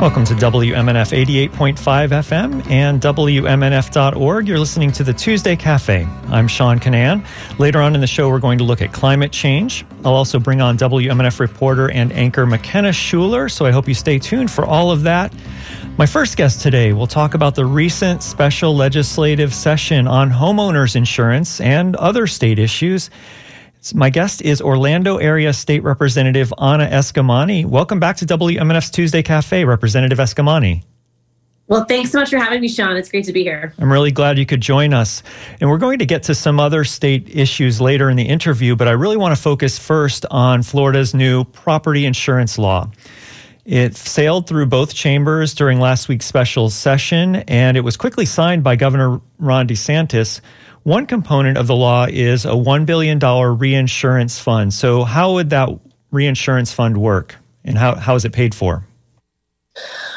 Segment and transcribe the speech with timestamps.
[0.00, 4.46] Welcome to WMNF 88.5 FM and WMNF.org.
[4.46, 6.06] You're listening to the Tuesday Cafe.
[6.28, 7.26] I'm Sean Kinane.
[7.58, 9.84] Later on in the show, we're going to look at climate change.
[10.04, 14.20] I'll also bring on WMNF reporter and anchor McKenna Schueler, so I hope you stay
[14.20, 15.34] tuned for all of that.
[15.96, 21.60] My first guest today will talk about the recent special legislative session on homeowners insurance
[21.60, 23.10] and other state issues.
[23.94, 27.64] My guest is Orlando Area State Representative Anna Eskamani.
[27.64, 30.84] Welcome back to WMNF's Tuesday Cafe, Representative Eskamani.
[31.68, 32.96] Well, thanks so much for having me, Sean.
[32.96, 33.74] It's great to be here.
[33.78, 35.22] I'm really glad you could join us.
[35.60, 38.88] And we're going to get to some other state issues later in the interview, but
[38.88, 42.90] I really want to focus first on Florida's new property insurance law.
[43.66, 48.64] It sailed through both chambers during last week's special session, and it was quickly signed
[48.64, 50.40] by Governor Ron DeSantis.
[50.88, 54.72] One component of the law is a $1 billion reinsurance fund.
[54.72, 55.68] So, how would that
[56.10, 58.87] reinsurance fund work and how, how is it paid for?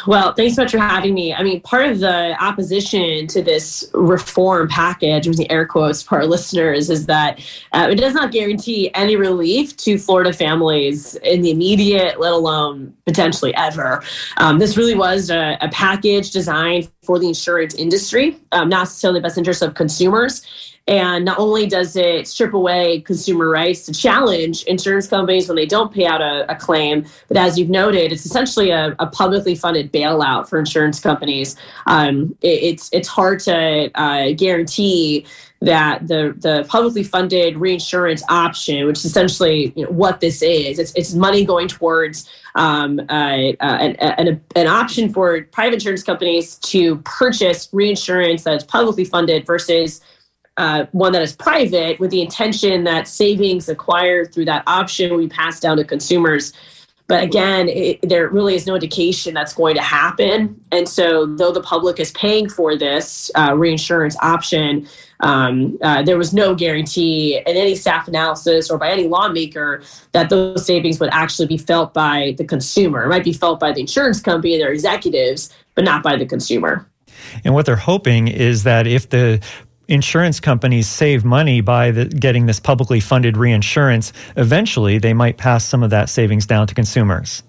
[0.07, 1.33] Well, thanks so much for having me.
[1.33, 6.17] I mean, part of the opposition to this reform package, with the air quotes for
[6.17, 7.39] our listeners, is that
[7.71, 12.95] uh, it does not guarantee any relief to Florida families in the immediate, let alone
[13.05, 14.03] potentially ever.
[14.37, 19.19] Um, this really was a, a, package designed for the insurance industry, um, not necessarily
[19.19, 20.70] the best interest of consumers.
[20.87, 25.67] And not only does it strip away consumer rights to challenge insurance companies when they
[25.67, 29.55] don't pay out a, a claim, but as you've noted, it's essentially a, a publicly
[29.55, 31.55] funded bailout for insurance companies.
[31.85, 35.25] Um, it, it's it's hard to uh, guarantee
[35.61, 40.79] that the the publicly funded reinsurance option, which is essentially you know, what this is,
[40.79, 46.03] it's it's money going towards um, uh, uh, an, an, an option for private insurance
[46.03, 50.01] companies to purchase reinsurance that's publicly funded versus
[50.57, 55.19] uh, one that is private with the intention that savings acquired through that option will
[55.19, 56.53] be passed down to consumers.
[57.07, 60.61] But again, it, there really is no indication that's going to happen.
[60.71, 64.87] And so, though the public is paying for this uh, reinsurance option,
[65.19, 69.83] um, uh, there was no guarantee in any staff analysis or by any lawmaker
[70.13, 73.03] that those savings would actually be felt by the consumer.
[73.03, 76.25] It might be felt by the insurance company and their executives, but not by the
[76.25, 76.87] consumer.
[77.43, 79.41] And what they're hoping is that if the
[79.87, 85.65] insurance companies save money by the, getting this publicly funded reinsurance, eventually they might pass
[85.65, 87.43] some of that savings down to consumers.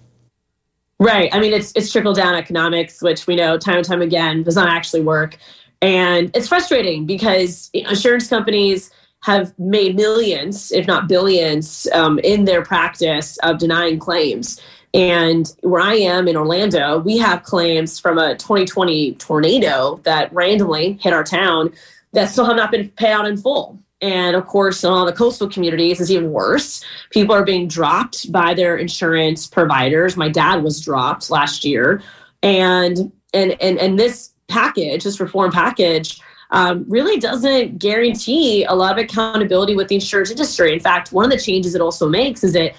[0.99, 1.33] Right.
[1.33, 4.55] I mean, it's it's trickle down economics, which we know time and time again does
[4.55, 5.37] not actually work,
[5.81, 8.91] and it's frustrating because insurance companies
[9.23, 14.61] have made millions, if not billions, um, in their practice of denying claims.
[14.93, 20.99] And where I am in Orlando, we have claims from a 2020 tornado that randomly
[21.01, 21.73] hit our town
[22.13, 23.79] that still have not been paid out in full.
[24.01, 26.83] And of course, in all the coastal communities, it's even worse.
[27.11, 30.17] People are being dropped by their insurance providers.
[30.17, 32.01] My dad was dropped last year,
[32.41, 36.19] and and and and this package, this reform package,
[36.51, 40.73] um, really doesn't guarantee a lot of accountability with the insurance industry.
[40.73, 42.75] In fact, one of the changes it also makes is that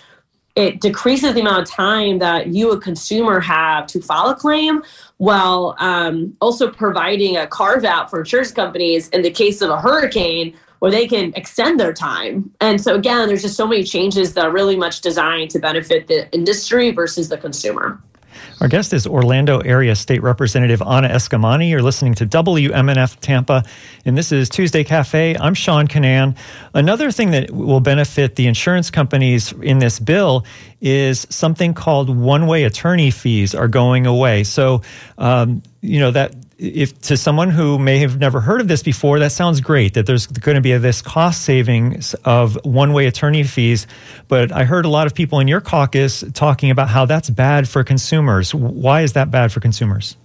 [0.57, 4.83] it decreases the amount of time that you, a consumer, have to file a claim
[5.17, 9.81] while um, also providing a carve out for insurance companies in the case of a
[9.81, 12.51] hurricane where they can extend their time.
[12.61, 16.07] And so, again, there's just so many changes that are really much designed to benefit
[16.07, 18.01] the industry versus the consumer.
[18.61, 21.69] Our guest is Orlando Area State Representative Anna Eskamani.
[21.71, 23.65] You're listening to WMNF Tampa,
[24.05, 25.37] and this is Tuesday Cafe.
[25.37, 26.37] I'm Sean Kinane.
[26.73, 30.45] Another thing that will benefit the insurance companies in this bill
[30.81, 34.45] is something called one-way attorney fees are going away.
[34.45, 34.83] So,
[35.19, 36.35] um, you know that
[36.65, 40.07] if to someone who may have never heard of this before, that sounds great that
[40.07, 43.87] there's going to be this cost savings of one way attorney fees.
[44.29, 47.69] But I heard a lot of people in your caucus talking about how that's bad
[47.69, 48.55] for consumers.
[48.55, 50.17] Why is that bad for consumers?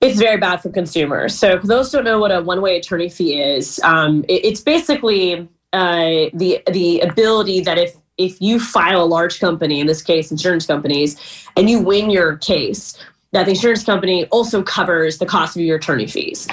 [0.00, 1.36] It's very bad for consumers.
[1.36, 4.44] So, for those who don't know what a one way attorney fee is, um, it,
[4.44, 9.86] it's basically uh, the the ability that if if you file a large company, in
[9.86, 11.16] this case, insurance companies,
[11.56, 12.98] and you win your case,
[13.34, 16.46] that the insurance company also covers the cost of your attorney fees.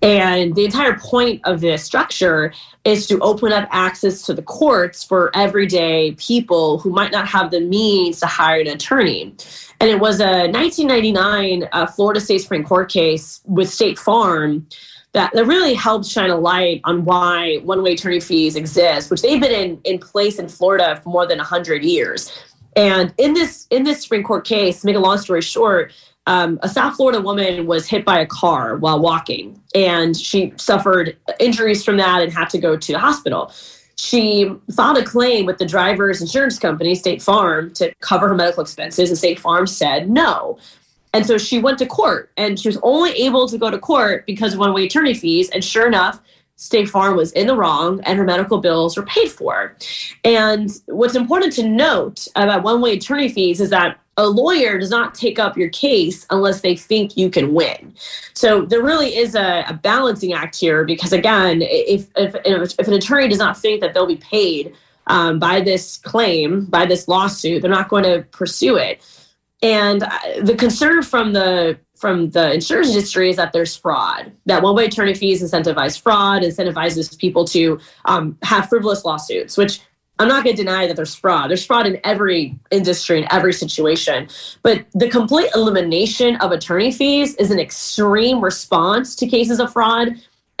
[0.00, 2.52] And the entire point of this structure
[2.84, 7.52] is to open up access to the courts for everyday people who might not have
[7.52, 9.34] the means to hire an attorney.
[9.78, 14.66] And it was a 1999 uh, Florida State Supreme Court case with State Farm
[15.12, 19.20] that, that really helped shine a light on why one way attorney fees exist, which
[19.20, 22.32] they've been in, in place in Florida for more than 100 years.
[22.74, 25.92] And in this in this Supreme Court case, make a long story short,
[26.26, 31.16] um, a South Florida woman was hit by a car while walking, and she suffered
[31.40, 33.52] injuries from that and had to go to the hospital.
[33.96, 38.62] She filed a claim with the driver's insurance company, State Farm, to cover her medical
[38.62, 40.58] expenses, and State Farm said no.
[41.14, 44.24] And so she went to court and she was only able to go to court
[44.26, 45.50] because of one way attorney fees.
[45.50, 46.20] And sure enough,
[46.56, 49.76] State Farm was in the wrong and her medical bills were paid for.
[50.24, 54.90] And what's important to note about one way attorney fees is that a lawyer does
[54.90, 57.94] not take up your case unless they think you can win.
[58.34, 62.34] So there really is a, a balancing act here because, again, if, if,
[62.78, 64.74] if an attorney does not think that they'll be paid
[65.06, 69.02] um, by this claim, by this lawsuit, they're not going to pursue it.
[69.62, 70.08] And uh,
[70.42, 74.32] the concern from the from the insurance industry is that there's fraud.
[74.46, 79.80] That one-way attorney fees incentivize fraud, incentivizes people to um, have frivolous lawsuits, which
[80.22, 81.50] I'm not going to deny that there's fraud.
[81.50, 84.28] There's fraud in every industry, in every situation.
[84.62, 90.10] But the complete elimination of attorney fees is an extreme response to cases of fraud.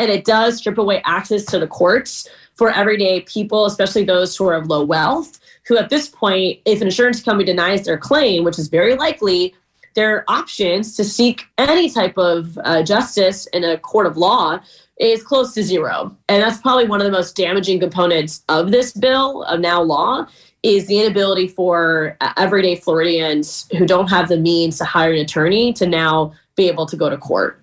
[0.00, 4.48] And it does strip away access to the courts for everyday people, especially those who
[4.48, 5.38] are of low wealth,
[5.68, 9.54] who at this point, if an insurance company denies their claim, which is very likely,
[9.94, 14.58] their options to seek any type of uh, justice in a court of law
[14.98, 16.16] is close to zero.
[16.28, 20.26] And that's probably one of the most damaging components of this bill of now law
[20.62, 25.18] is the inability for uh, everyday Floridians who don't have the means to hire an
[25.18, 27.58] attorney to now be able to go to court.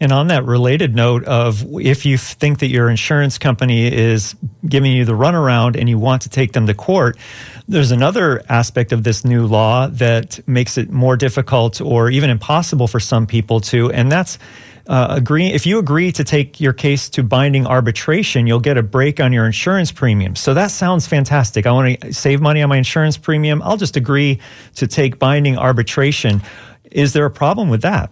[0.00, 4.34] And on that related note of if you think that your insurance company is
[4.66, 7.16] giving you the runaround and you want to take them to court,
[7.68, 12.88] there's another aspect of this new law that makes it more difficult or even impossible
[12.88, 14.38] for some people to, and that's
[14.86, 18.82] uh, agree if you agree to take your case to binding arbitration, you'll get a
[18.82, 20.36] break on your insurance premium.
[20.36, 21.66] So that sounds fantastic.
[21.66, 23.62] I want to save money on my insurance premium.
[23.62, 24.40] I'll just agree
[24.74, 26.42] to take binding arbitration.
[26.90, 28.10] Is there a problem with that?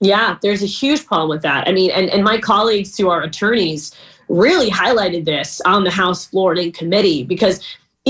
[0.00, 1.68] Yeah, there's a huge problem with that.
[1.68, 3.94] I mean, and, and my colleagues who are attorneys
[4.28, 7.60] really highlighted this on the House floor and in committee because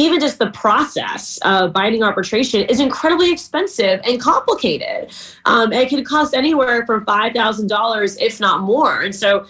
[0.01, 5.13] even just the process of binding arbitration is incredibly expensive and complicated.
[5.45, 9.03] Um, it can cost anywhere from $5,000, if not more.
[9.03, 9.47] And so,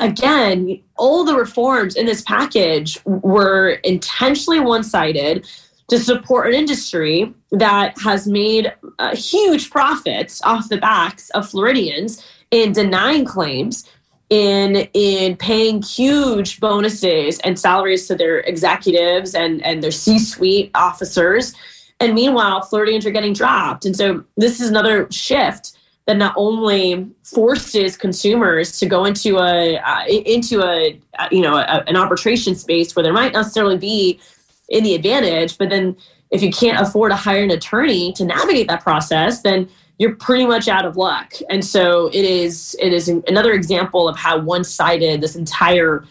[0.00, 5.46] again, all the reforms in this package were intentionally one sided
[5.88, 12.24] to support an industry that has made uh, huge profits off the backs of Floridians
[12.50, 13.88] in denying claims
[14.30, 21.54] in in paying huge bonuses and salaries to their executives and and their C-suite officers.
[22.00, 23.84] And meanwhile Floridians are getting dropped.
[23.84, 25.76] And so this is another shift
[26.06, 31.56] that not only forces consumers to go into a uh, into a uh, you know
[31.56, 34.20] a, an arbitration space where there might necessarily be
[34.68, 35.96] the advantage but then
[36.30, 40.46] if you can't afford to hire an attorney to navigate that process then you're pretty
[40.46, 41.34] much out of luck.
[41.48, 46.04] And so it is it is another example of how one-sided this entire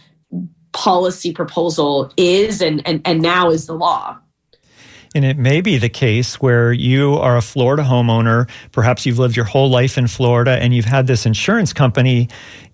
[0.72, 4.18] policy proposal is and and, and now is the law.
[5.14, 9.38] And it may be the case where you are a Florida homeowner, perhaps you've lived
[9.38, 12.28] your whole life in Florida and you've had this insurance company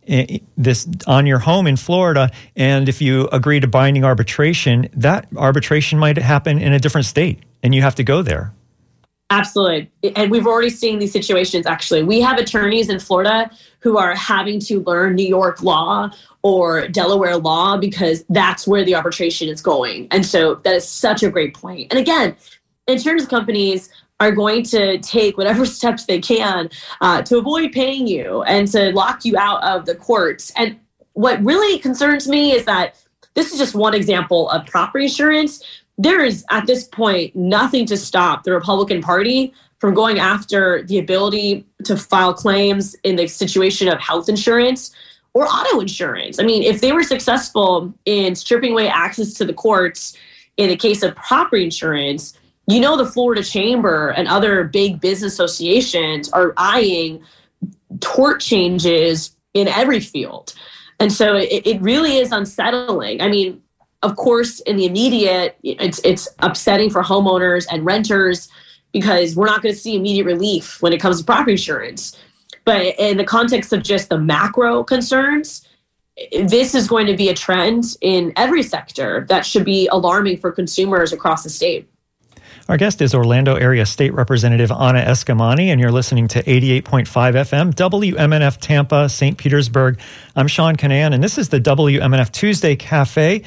[0.07, 5.27] eh, this on your home in Florida and if you agree to binding arbitration, that
[5.37, 8.51] arbitration might happen in a different state and you have to go there.
[9.31, 9.89] Absolutely.
[10.13, 12.04] And we've already seen these situations actually.
[12.04, 13.50] We have attorneys in Florida
[13.80, 16.11] who are having to learn New York law
[16.42, 20.09] or Delaware law because that's where the arbitration is going.
[20.11, 21.88] And so that is such a great point.
[21.92, 22.35] And again,
[22.88, 26.69] insurance companies are going to take whatever steps they can
[27.00, 30.52] uh, to avoid paying you and to lock you out of the courts.
[30.57, 30.78] And
[31.14, 33.02] what really concerns me is that
[33.33, 35.64] this is just one example of property insurance
[35.98, 41.00] there is at this point nothing to stop the Republican Party from going after the
[41.00, 44.95] ability to file claims in the situation of health insurance
[45.33, 46.40] or auto insurance.
[46.40, 50.16] I mean, if they were successful in stripping away access to the courts
[50.57, 55.33] in the case of property insurance, you know the Florida Chamber and other big business
[55.33, 57.24] associations are eyeing
[58.02, 60.54] tort changes in every field.
[61.00, 63.21] And so it, it really is unsettling.
[63.21, 63.62] I mean,
[64.03, 68.49] of course, in the immediate, it's it's upsetting for homeowners and renters
[68.91, 72.17] because we're not going to see immediate relief when it comes to property insurance.
[72.65, 75.67] But in the context of just the macro concerns,
[76.43, 80.51] this is going to be a trend in every sector that should be alarming for
[80.51, 81.87] consumers across the state.
[82.69, 87.73] Our guest is Orlando Area State Representative Anna Eskamani, and you're listening to 88.5 FM,
[87.73, 89.37] WMNF Tampa, St.
[89.37, 89.99] Petersburg.
[90.35, 93.43] I'm Sean Kinane, and this is the WMNF Tuesday Cafe.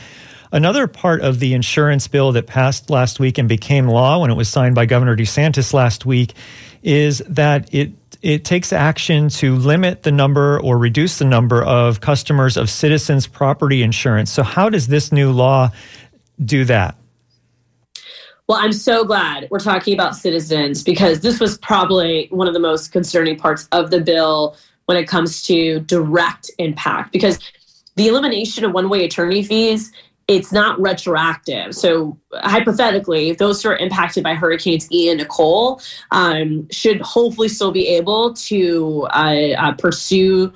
[0.54, 4.34] Another part of the insurance bill that passed last week and became law when it
[4.34, 6.34] was signed by Governor DeSantis last week
[6.84, 7.90] is that it
[8.22, 13.26] it takes action to limit the number or reduce the number of customers of citizens
[13.26, 14.30] property insurance.
[14.30, 15.72] So how does this new law
[16.44, 16.94] do that?
[18.46, 22.60] Well, I'm so glad we're talking about citizens because this was probably one of the
[22.60, 27.40] most concerning parts of the bill when it comes to direct impact because
[27.96, 29.92] the elimination of one-way attorney fees
[30.26, 31.74] it's not retroactive.
[31.74, 35.80] So hypothetically, those who are impacted by hurricanes Ian and Nicole
[36.12, 40.52] um, should hopefully still be able to uh, uh, pursue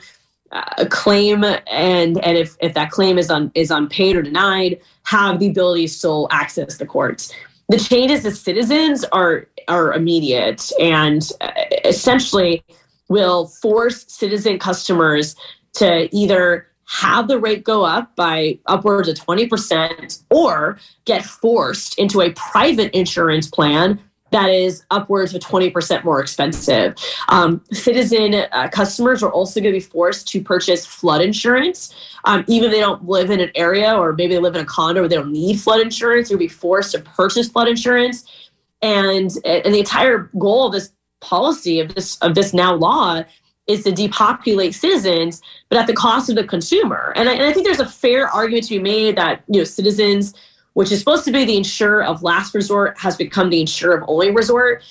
[0.51, 4.81] uh, a claim, and and if, if that claim is un, is unpaid or denied,
[5.05, 7.33] have the ability to still access the courts.
[7.69, 11.51] The changes as citizens are are immediate and uh,
[11.85, 12.65] essentially
[13.09, 15.37] will force citizen customers
[15.75, 22.23] to either have the rate go up by upwards of 20% or get forced into
[22.23, 26.95] a private insurance plan that is upwards of 20% more expensive.
[27.29, 31.95] Um, citizen uh, customers are also going to be forced to purchase flood insurance.
[32.25, 34.67] Um, even if they don't live in an area or maybe they live in a
[34.67, 38.51] condo where they don't need flood insurance, they'll be forced to purchase flood insurance.
[38.83, 43.25] And, and the entire goal of this policy of this of this now law
[43.69, 47.13] is to depopulate citizens, but at the cost of the consumer.
[47.15, 49.65] And I, and I think there's a fair argument to be made that you know
[49.65, 50.35] citizens,
[50.73, 54.05] which is supposed to be the insurer of last resort, has become the insurer of
[54.09, 54.83] only resort.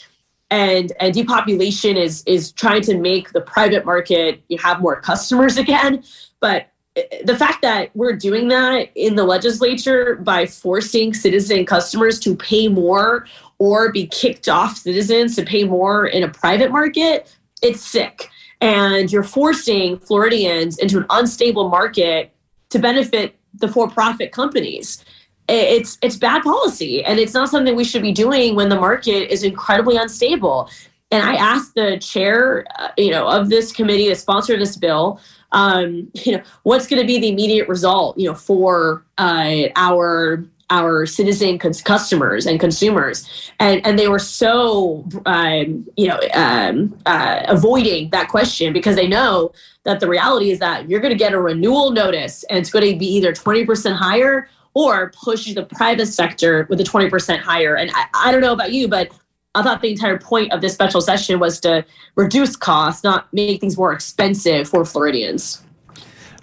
[0.50, 5.58] And, and depopulation is is trying to make the private market you have more customers
[5.66, 6.04] again.
[6.40, 11.66] But eh, eh, the fact that we're doing that in the legislature by forcing citizen
[11.66, 13.26] customers to pay more
[13.58, 18.30] or be kicked off citizens to pay more in a private market, it's sick
[18.62, 22.32] and you're forcing Floridians into an unstable market
[22.70, 25.04] to benefit the for-profit companies.
[25.50, 29.32] It's it's bad policy, and it's not something we should be doing when the market
[29.32, 30.70] is incredibly unstable.
[31.10, 35.22] And I asked the chair, uh, you know, of this committee to sponsor this bill,
[35.54, 40.46] um, you know, what's going to be the immediate result, you know, for uh, our
[40.70, 47.44] our citizen customers and consumers and and they were so um, you know um, uh,
[47.48, 49.52] avoiding that question because they know
[49.84, 52.92] that the reality is that you're going to get a renewal notice and it's going
[52.92, 57.90] to be either 20% higher or push the private sector with a 20% higher and
[57.94, 59.10] I, I don't know about you but
[59.56, 61.84] I thought the entire point of this special session was to
[62.16, 65.64] reduce costs, not make things more expensive for Floridians.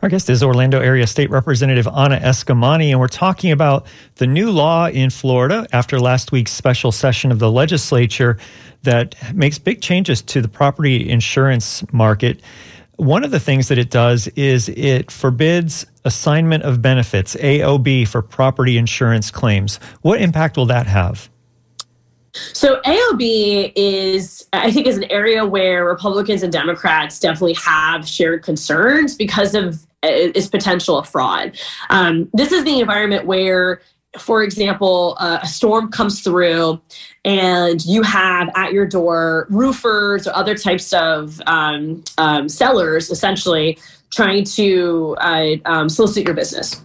[0.05, 4.51] Our guest is Orlando Area State Representative Anna Eskamani, and we're talking about the new
[4.51, 8.37] law in Florida after last week's special session of the legislature
[8.83, 12.43] that makes big changes to the property insurance market.
[12.97, 18.21] One of the things that it does is it forbids assignment of benefits, AOB, for
[18.21, 19.81] property insurance claims.
[20.03, 21.31] What impact will that have?
[22.35, 28.43] So AOB is, I think, is an area where Republicans and Democrats definitely have shared
[28.43, 31.59] concerns because of its potential of fraud.
[31.91, 33.81] Um, this is the environment where
[34.19, 36.81] for example, uh, a storm comes through
[37.25, 43.79] and you have at your door roofers or other types of um, um, sellers essentially
[44.11, 46.84] trying to uh, um, solicit your business.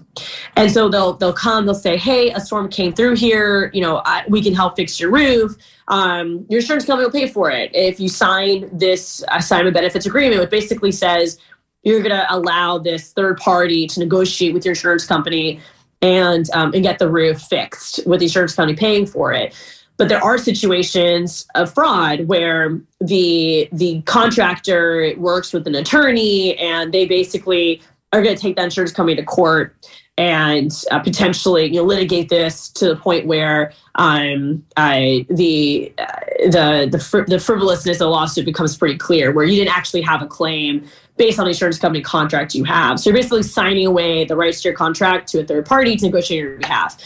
[0.55, 1.65] And so they'll they'll come.
[1.65, 3.71] They'll say, "Hey, a storm came through here.
[3.73, 5.55] You know, I, we can help fix your roof.
[5.87, 10.41] Um, your insurance company will pay for it if you sign this assignment benefits agreement,
[10.41, 11.39] which basically says
[11.83, 15.59] you're going to allow this third party to negotiate with your insurance company
[16.01, 19.53] and um, and get the roof fixed with the insurance company paying for it."
[19.97, 26.93] But there are situations of fraud where the the contractor works with an attorney and
[26.93, 29.75] they basically are going to take the insurance company to court
[30.17, 36.05] and uh, potentially you know, litigate this to the point where um, I, the uh,
[36.49, 40.01] the the, fr- the frivolousness of the lawsuit becomes pretty clear, where you didn't actually
[40.01, 40.85] have a claim
[41.15, 42.99] based on the insurance company contract you have.
[42.99, 46.05] So you're basically signing away the rights to your contract to a third party to
[46.05, 46.97] negotiate on your behalf.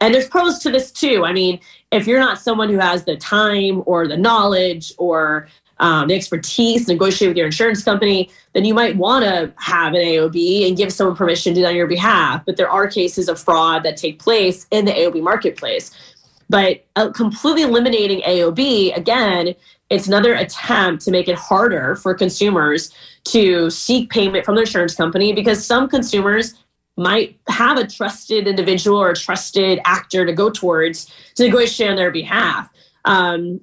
[0.00, 1.24] And there's pros to this too.
[1.24, 1.60] I mean,
[1.90, 5.48] if you're not someone who has the time or the knowledge or
[5.82, 10.00] um, the expertise negotiate with your insurance company, then you might want to have an
[10.00, 12.44] AOB and give someone permission to do that on your behalf.
[12.46, 15.90] But there are cases of fraud that take place in the AOB marketplace.
[16.48, 19.54] But uh, completely eliminating AOB, again,
[19.90, 24.94] it's another attempt to make it harder for consumers to seek payment from their insurance
[24.94, 26.54] company because some consumers
[26.96, 31.96] might have a trusted individual or a trusted actor to go towards to negotiate on
[31.96, 32.71] their behalf.
[33.04, 33.60] Um,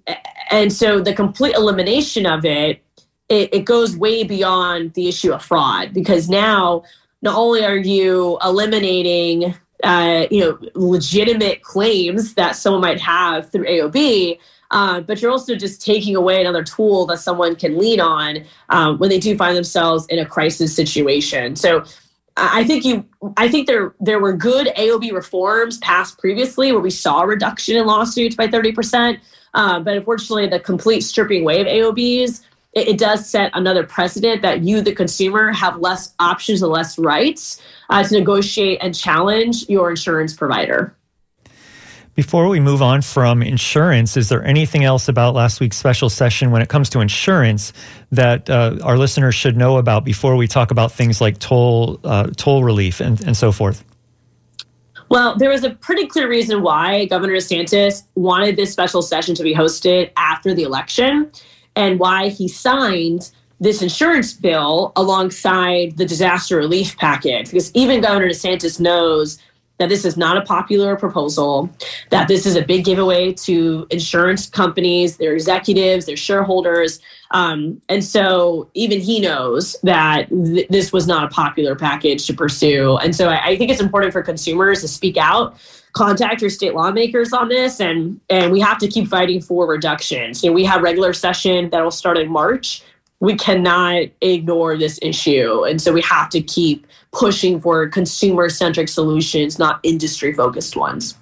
[0.52, 2.84] and so the complete elimination of it,
[3.30, 6.84] it, it goes way beyond the issue of fraud because now
[7.22, 13.66] not only are you eliminating uh, you know legitimate claims that someone might have through
[13.66, 14.38] AOB,
[14.72, 19.00] uh, but you're also just taking away another tool that someone can lean on um,
[19.00, 21.56] when they do find themselves in a crisis situation.
[21.56, 21.84] So
[22.40, 23.06] I think you
[23.38, 27.76] I think there there were good AOB reforms passed previously where we saw a reduction
[27.76, 29.20] in lawsuits by 30%.
[29.54, 32.42] Uh, but unfortunately, the complete stripping away of AOBs,
[32.74, 37.00] it, it, does set another precedent that you, the consumer, have less options and less
[37.00, 40.96] rights uh, to negotiate and challenge your insurance provider.
[42.20, 46.52] Before we move on from insurance, is there anything else about last week's special session
[46.52, 47.72] when it comes to insurance
[48.12, 52.28] that uh, our listeners should know about before we talk about things like toll uh,
[52.36, 53.86] toll relief and, and so forth?
[55.08, 59.44] Well, there was a pretty clear reason why Governor DeSantis wanted this special session to
[59.44, 61.32] be hosted after the election
[61.78, 67.46] and why he signed this insurance bill alongside the disaster relief package.
[67.46, 69.40] Because even Governor DeSantis knows
[69.80, 71.70] that this is not a popular proposal,
[72.10, 77.00] that this is a big giveaway to insurance companies, their executives, their shareholders.
[77.32, 82.34] Um, and so even he knows that th- this was not a popular package to
[82.34, 82.98] pursue.
[82.98, 85.56] And so I, I think it's important for consumers to speak out
[85.94, 90.44] contact your state lawmakers on this and and we have to keep fighting for reductions.
[90.44, 92.84] You know, we have regular session that will start in March.
[93.20, 95.66] We cannot ignore this issue.
[95.66, 101.16] And so we have to keep pushing for consumer centric solutions, not industry focused ones.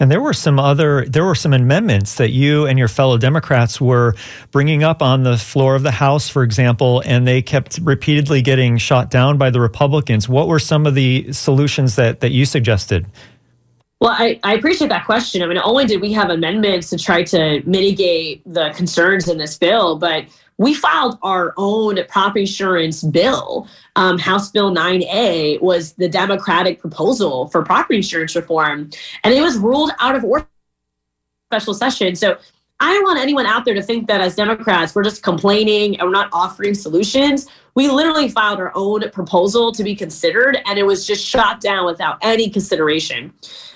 [0.00, 3.80] And there were some other, there were some amendments that you and your fellow Democrats
[3.80, 4.14] were
[4.50, 8.78] bringing up on the floor of the House, for example, and they kept repeatedly getting
[8.78, 10.28] shot down by the Republicans.
[10.28, 13.06] What were some of the solutions that, that you suggested?
[14.00, 15.42] Well, I, I appreciate that question.
[15.42, 19.38] I mean, not only did we have amendments to try to mitigate the concerns in
[19.38, 20.24] this bill, but
[20.58, 23.68] we filed our own property insurance bill.
[23.96, 28.90] Um, House Bill 9A was the Democratic proposal for property insurance reform,
[29.22, 30.46] and it was ruled out of order
[31.50, 32.16] special session.
[32.16, 32.36] So
[32.80, 36.08] I don't want anyone out there to think that as Democrats, we're just complaining and
[36.08, 37.46] we're not offering solutions.
[37.74, 41.86] We literally filed our own proposal to be considered, and it was just shot down
[41.86, 43.32] without any consideration.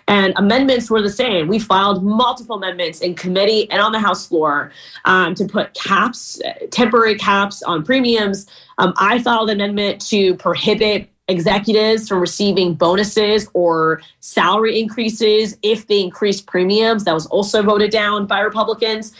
[0.09, 1.49] And amendments were the same.
[1.49, 4.73] We filed multiple amendments in committee and on the House floor
[5.05, 8.47] um, to put caps, temporary caps on premiums.
[8.79, 15.87] Um, I filed an amendment to prohibit executives from receiving bonuses or salary increases if
[15.87, 17.05] they increase premiums.
[17.05, 19.15] That was also voted down by Republicans.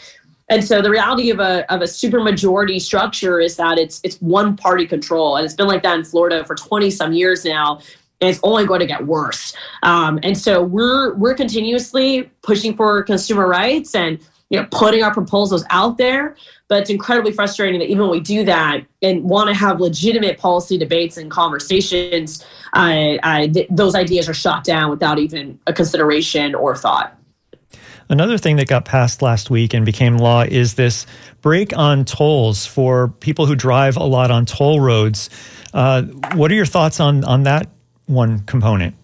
[0.49, 4.57] And so the reality of a of a supermajority structure is that it's it's one
[4.57, 7.79] party control, and it's been like that in Florida for 20 some years now
[8.21, 9.53] and it's only going to get worse.
[9.83, 14.19] Um, and so we're we're continuously pushing for consumer rights and
[14.49, 16.35] you know putting our proposals out there.
[16.67, 20.37] But it's incredibly frustrating that even when we do that and want to have legitimate
[20.37, 25.73] policy debates and conversations, uh, uh, th- those ideas are shot down without even a
[25.73, 27.15] consideration or thought.
[28.11, 31.05] Another thing that got passed last week and became law is this
[31.41, 35.29] break on tolls for people who drive a lot on toll roads.
[35.73, 37.69] Uh, what are your thoughts on on that
[38.07, 38.95] one component?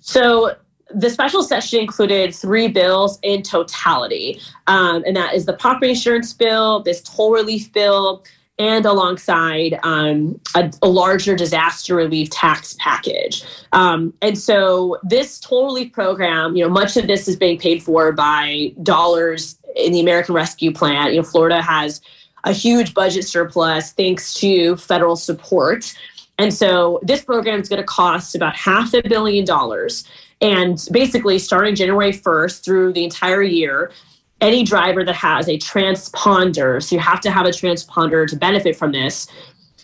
[0.00, 0.56] So
[0.94, 6.32] the special session included three bills in totality, um, and that is the property insurance
[6.32, 8.24] bill, this toll relief bill,
[8.58, 13.44] and alongside um, a, a, larger disaster relief tax package.
[13.72, 17.82] Um, and so this toll relief program, you know, much of this is being paid
[17.82, 21.10] for by dollars in the American Rescue Plan.
[21.10, 22.02] You know, Florida has
[22.44, 25.94] a huge budget surplus thanks to federal support.
[26.38, 30.04] And so this program is going to cost about half a billion dollars.
[30.42, 33.92] And basically, starting January 1st through the entire year,
[34.40, 38.76] any driver that has a transponder, so you have to have a transponder to benefit
[38.76, 39.28] from this,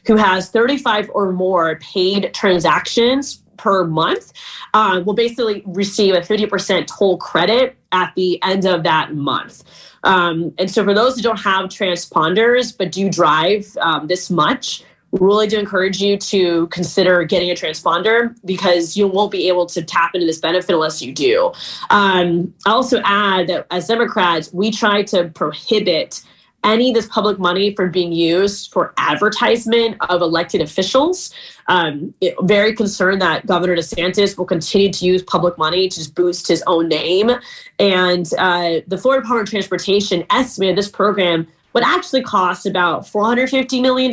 [0.06, 4.32] who has 35 or more paid transactions per month,
[4.74, 9.62] uh, will basically receive a 50% toll credit at the end of that month.
[10.02, 14.82] Um, and so, for those who don't have transponders but do drive um, this much,
[15.12, 19.82] really do encourage you to consider getting a transponder because you won't be able to
[19.82, 21.52] tap into this benefit unless you do.
[21.90, 26.22] Um, I also add that as Democrats, we try to prohibit
[26.64, 31.32] any of this public money from being used for advertisement of elected officials.
[31.68, 36.14] Um, it, very concerned that Governor DeSantis will continue to use public money to just
[36.14, 37.30] boost his own name.
[37.78, 43.82] And uh, the Florida Department of Transportation estimated this program would actually cost about $450
[43.82, 44.12] million,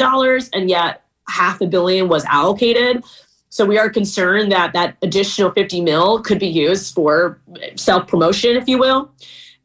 [0.54, 3.04] and yet half a billion was allocated.
[3.50, 7.40] So we are concerned that that additional 50 mil could be used for
[7.76, 9.12] self promotion, if you will.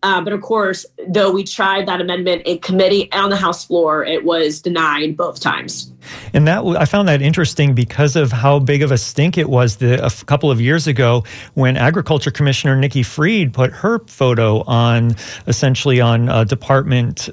[0.03, 3.64] Uh, but of course, though we tried that amendment in committee and on the House
[3.64, 5.89] floor, it was denied both times.
[6.32, 9.76] And that I found that interesting because of how big of a stink it was
[9.76, 15.14] the, a couple of years ago when Agriculture Commissioner Nikki Fried put her photo on
[15.46, 17.28] essentially on a department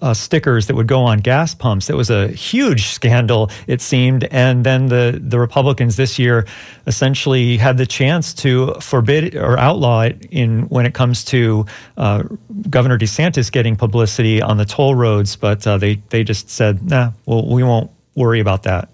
[0.00, 1.90] uh, stickers that would go on gas pumps.
[1.90, 4.24] It was a huge scandal, it seemed.
[4.24, 6.46] And then the, the Republicans this year
[6.86, 12.22] essentially had the chance to forbid or outlaw it in when it comes to uh,
[12.70, 15.36] Governor DeSantis getting publicity on the toll roads.
[15.36, 18.88] But uh, they, they just said, nah, well, we won't worry about that.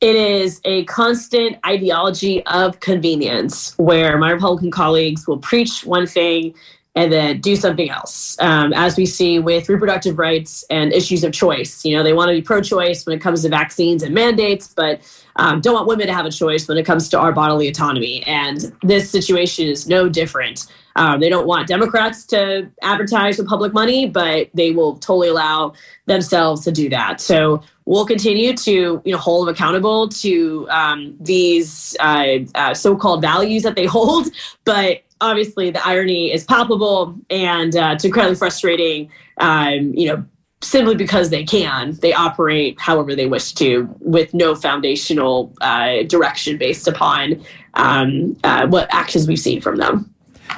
[0.00, 6.54] It is a constant ideology of convenience where my Republican colleagues will preach one thing
[6.96, 8.36] and then do something else.
[8.40, 12.28] Um, as we see with reproductive rights and issues of choice, you know, they want
[12.28, 15.00] to be pro-choice when it comes to vaccines and mandates, but
[15.36, 18.22] um, don't want women to have a choice when it comes to our bodily autonomy.
[18.26, 20.66] And this situation is no different.
[20.96, 25.72] Um, they don't want Democrats to advertise with public money, but they will totally allow
[26.06, 27.20] themselves to do that.
[27.20, 33.20] So we'll continue to you know hold them accountable to um, these uh, uh, so-called
[33.20, 34.28] values that they hold,
[34.64, 39.10] but obviously the irony is palpable and uh, it's incredibly frustrating.
[39.38, 40.24] Um, you know,
[40.64, 46.56] simply because they can, they operate however they wish to, with no foundational uh, direction
[46.56, 47.44] based upon
[47.74, 50.13] um, uh, what actions we've seen from them.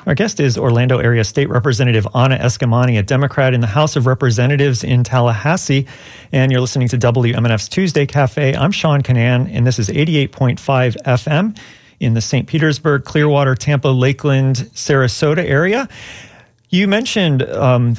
[0.07, 4.07] Our guest is Orlando Area State Representative Anna Eskamani, a Democrat in the House of
[4.07, 5.87] Representatives in Tallahassee.
[6.33, 8.55] And you're listening to WMNF's Tuesday Cafe.
[8.55, 11.59] I'm Sean Kinane, and this is 88.5 FM
[12.01, 12.47] in the St.
[12.47, 15.89] Petersburg, Clearwater, Tampa, Lakeland, Sarasota area.
[16.69, 17.97] You mentioned um,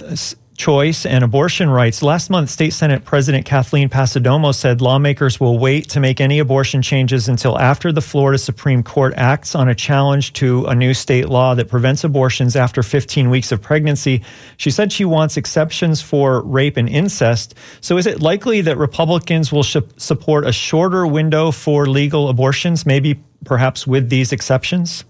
[0.57, 2.01] choice and abortion rights.
[2.01, 6.81] Last month, State Senate President Kathleen Passidomo said lawmakers will wait to make any abortion
[6.81, 11.29] changes until after the Florida Supreme Court acts on a challenge to a new state
[11.29, 14.23] law that prevents abortions after 15 weeks of pregnancy.
[14.57, 17.53] She said she wants exceptions for rape and incest.
[17.79, 22.85] So, is it likely that Republicans will sh- support a shorter window for legal abortions,
[22.85, 25.05] maybe perhaps with these exceptions?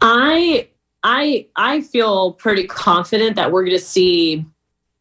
[0.00, 0.68] I
[1.02, 4.44] I I feel pretty confident that we're going to see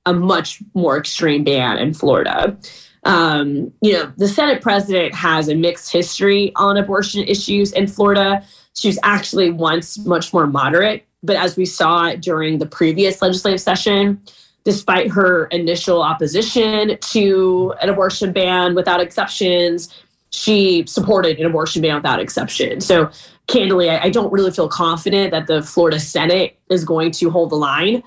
[0.05, 2.57] a much more extreme ban in Florida.
[3.03, 8.43] Um, you know, the Senate president has a mixed history on abortion issues in Florida.
[8.75, 13.59] She was actually once much more moderate, but as we saw during the previous legislative
[13.59, 14.21] session,
[14.63, 19.93] despite her initial opposition to an abortion ban without exceptions,
[20.31, 22.81] she supported an abortion ban without exception.
[22.81, 23.09] So
[23.47, 27.51] candidly, I, I don't really feel confident that the Florida Senate is going to hold
[27.51, 28.01] the line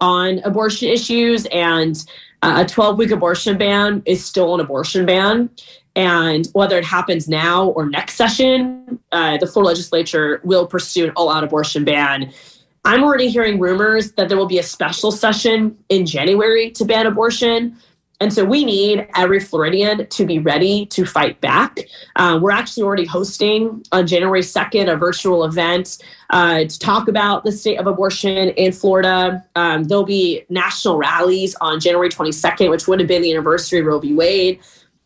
[0.00, 1.46] on abortion issues.
[1.46, 1.96] And
[2.42, 5.50] uh, a 12 week abortion ban is still an abortion ban.
[5.96, 11.10] And whether it happens now or next session, uh, the Florida legislature will pursue an
[11.16, 12.32] all out abortion ban.
[12.84, 17.06] I'm already hearing rumors that there will be a special session in January to ban
[17.06, 17.76] abortion.
[18.20, 21.78] And so we need every Floridian to be ready to fight back.
[22.16, 25.98] Uh, we're actually already hosting on January 2nd a virtual event
[26.30, 29.44] uh, to talk about the state of abortion in Florida.
[29.54, 33.86] Um, there'll be national rallies on January 22nd, which would have been the anniversary of
[33.86, 34.12] Roe v.
[34.14, 34.58] Wade.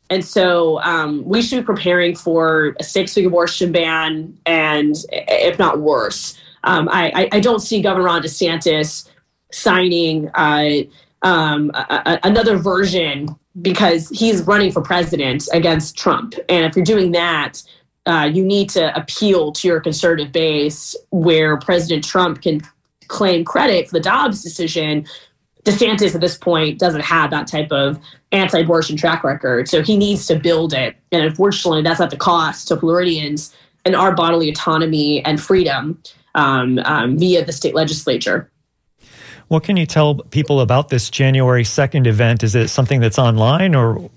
[0.08, 5.58] And so um, we should be preparing for a six week abortion ban, and if
[5.58, 6.38] not worse.
[6.64, 9.08] Um, I, I, don't see Governor Ron DeSantis
[9.50, 10.28] signing.
[10.34, 10.82] Uh,
[11.22, 13.28] um, a, a, another version
[13.60, 16.34] because he's running for president against Trump.
[16.48, 17.62] And if you're doing that,
[18.06, 22.60] uh, you need to appeal to your conservative base where President Trump can
[23.08, 25.06] claim credit for the Dobbs decision.
[25.64, 28.00] DeSantis at this point doesn't have that type of
[28.32, 29.68] anti abortion track record.
[29.68, 30.96] So he needs to build it.
[31.12, 33.54] And unfortunately, that's at the cost to Floridians
[33.84, 36.02] and our bodily autonomy and freedom
[36.34, 38.50] um, um, via the state legislature.
[39.52, 42.42] What can you tell people about this January 2nd event?
[42.42, 44.10] Is it something that's online or?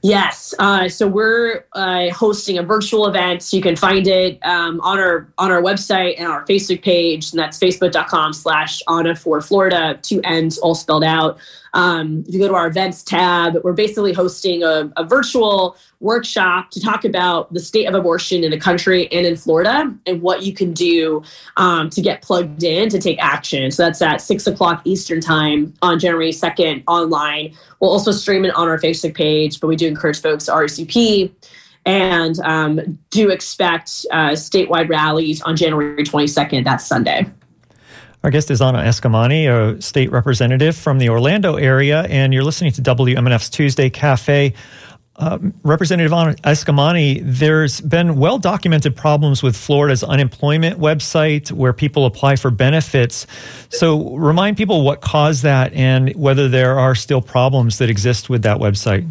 [0.00, 0.54] Yes.
[0.60, 3.42] Uh, so we're uh, hosting a virtual event.
[3.42, 7.32] So you can find it um, on our on our website and our Facebook page,
[7.32, 11.36] and that's facebook.com slash Anna for Florida, two ends all spelled out.
[11.74, 16.70] Um, if you go to our events tab, we're basically hosting a, a, virtual workshop
[16.70, 20.42] to talk about the state of abortion in the country and in Florida and what
[20.42, 21.22] you can do
[21.56, 23.70] um, to get plugged in to take action.
[23.70, 27.54] So that's at six o'clock Eastern time on January 2nd online.
[27.80, 31.32] We'll also stream it on our Facebook page, but we do encourage folks to RSVP
[31.84, 36.64] and um, do expect uh, statewide rallies on January 22nd.
[36.64, 37.26] That's Sunday.
[38.24, 42.70] Our guest is Anna Eskamani, a state representative from the Orlando area, and you're listening
[42.70, 44.54] to WMNF's Tuesday Cafe.
[45.16, 52.06] Uh, representative Anna Eskamani, there's been well documented problems with Florida's unemployment website where people
[52.06, 53.26] apply for benefits.
[53.70, 58.42] So, remind people what caused that and whether there are still problems that exist with
[58.42, 59.04] that website.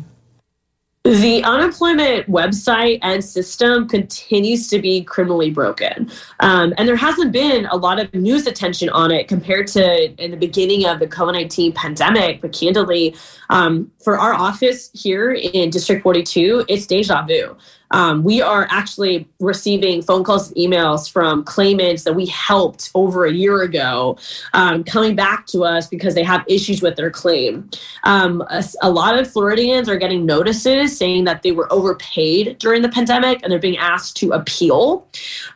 [1.04, 6.12] The unemployment website and system continues to be criminally broken.
[6.42, 10.30] Um, and there hasn't been a lot of news attention on it compared to in
[10.30, 12.42] the beginning of the COVID 19 pandemic.
[12.42, 13.16] But candidly,
[13.50, 17.56] um, for our office here in District 42, it's deja vu.
[17.92, 23.26] Um, we are actually receiving phone calls and emails from claimants that we helped over
[23.26, 24.18] a year ago
[24.54, 27.70] um, coming back to us because they have issues with their claim.
[28.04, 32.82] Um, a, a, lot of Floridians are getting notices saying that they were overpaid during
[32.82, 35.06] the pandemic and they're being asked to appeal,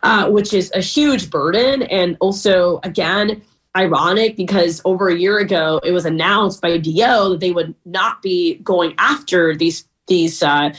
[0.03, 1.83] uh, which is a huge burden.
[1.83, 3.41] And also, again,
[3.75, 8.21] ironic because over a year ago it was announced by DO that they would not
[8.21, 10.73] be going after these these uh,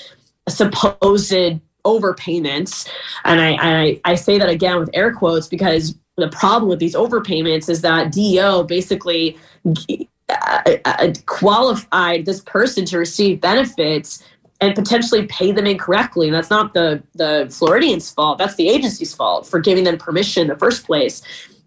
[0.49, 2.89] supposed overpayments.
[3.25, 6.95] And I, I, I say that again with air quotes because the problem with these
[6.95, 9.39] overpayments is that DO basically
[10.29, 14.23] uh, uh, qualified this person to receive benefits
[14.61, 16.27] and potentially pay them incorrectly.
[16.27, 18.39] And that's not the, the Floridians' fault.
[18.39, 21.23] That's the agency's fault for giving them permission in the first place.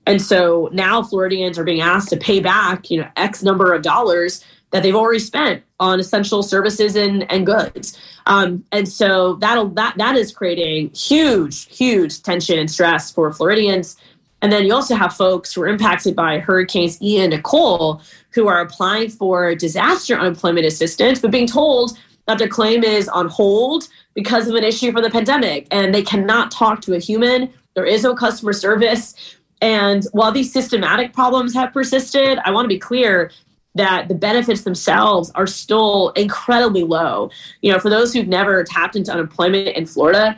[0.06, 3.82] And so now Floridians are being asked to pay back, you know, X number of
[3.82, 8.00] dollars that they've already spent on essential services and, and goods.
[8.26, 13.98] Um, and so that'll that that is creating huge, huge tension and stress for Floridians.
[14.42, 18.02] And then you also have folks who are impacted by hurricanes Ian and Nicole
[18.34, 23.28] who are applying for disaster unemployment assistance, but being told that their claim is on
[23.28, 27.52] hold because of an issue from the pandemic and they cannot talk to a human.
[27.74, 29.16] There is no customer service.
[29.62, 33.32] And while these systematic problems have persisted, I want to be clear
[33.76, 37.30] that the benefits themselves are still incredibly low.
[37.62, 40.38] You know, for those who've never tapped into unemployment in Florida,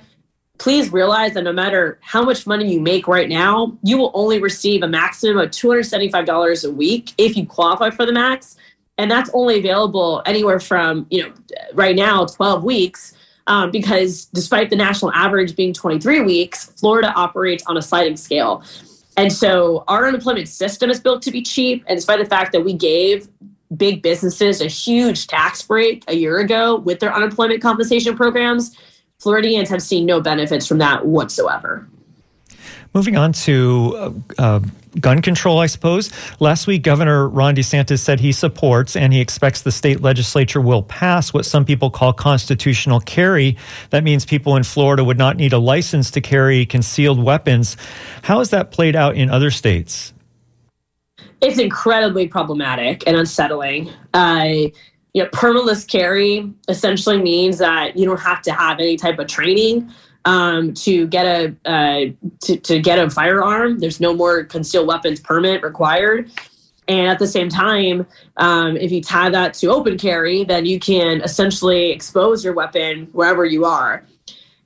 [0.58, 4.40] please realize that no matter how much money you make right now, you will only
[4.40, 8.58] receive a maximum of $275 a week if you qualify for the max.
[8.98, 11.34] And that's only available anywhere from, you know,
[11.74, 13.14] right now, 12 weeks.
[13.48, 18.64] Um, because despite the national average being 23 weeks, Florida operates on a sliding scale.
[19.17, 21.84] And so our unemployment system is built to be cheap.
[21.88, 23.28] And despite the fact that we gave
[23.76, 28.76] big businesses a huge tax break a year ago with their unemployment compensation programs,
[29.19, 31.88] Floridians have seen no benefits from that whatsoever.
[32.93, 34.60] Moving on to uh, uh,
[34.99, 36.12] gun control, I suppose.
[36.41, 40.84] Last week, Governor Ron DeSantis said he supports and he expects the state legislature will
[40.84, 43.56] pass what some people call constitutional carry.
[43.91, 47.77] That means people in Florida would not need a license to carry concealed weapons.
[48.23, 50.13] How has that played out in other states?
[51.39, 53.89] It's incredibly problematic and unsettling.
[54.13, 54.47] Uh,
[55.13, 59.27] you know, permitless carry essentially means that you don't have to have any type of
[59.27, 59.91] training
[60.26, 63.80] um, to get a uh, to, to get a firearm.
[63.80, 66.32] There's no more concealed weapons permit required.
[66.88, 68.06] And at the same time,
[68.38, 73.08] um, if you tie that to open carry, then you can essentially expose your weapon
[73.14, 74.04] wherever you are.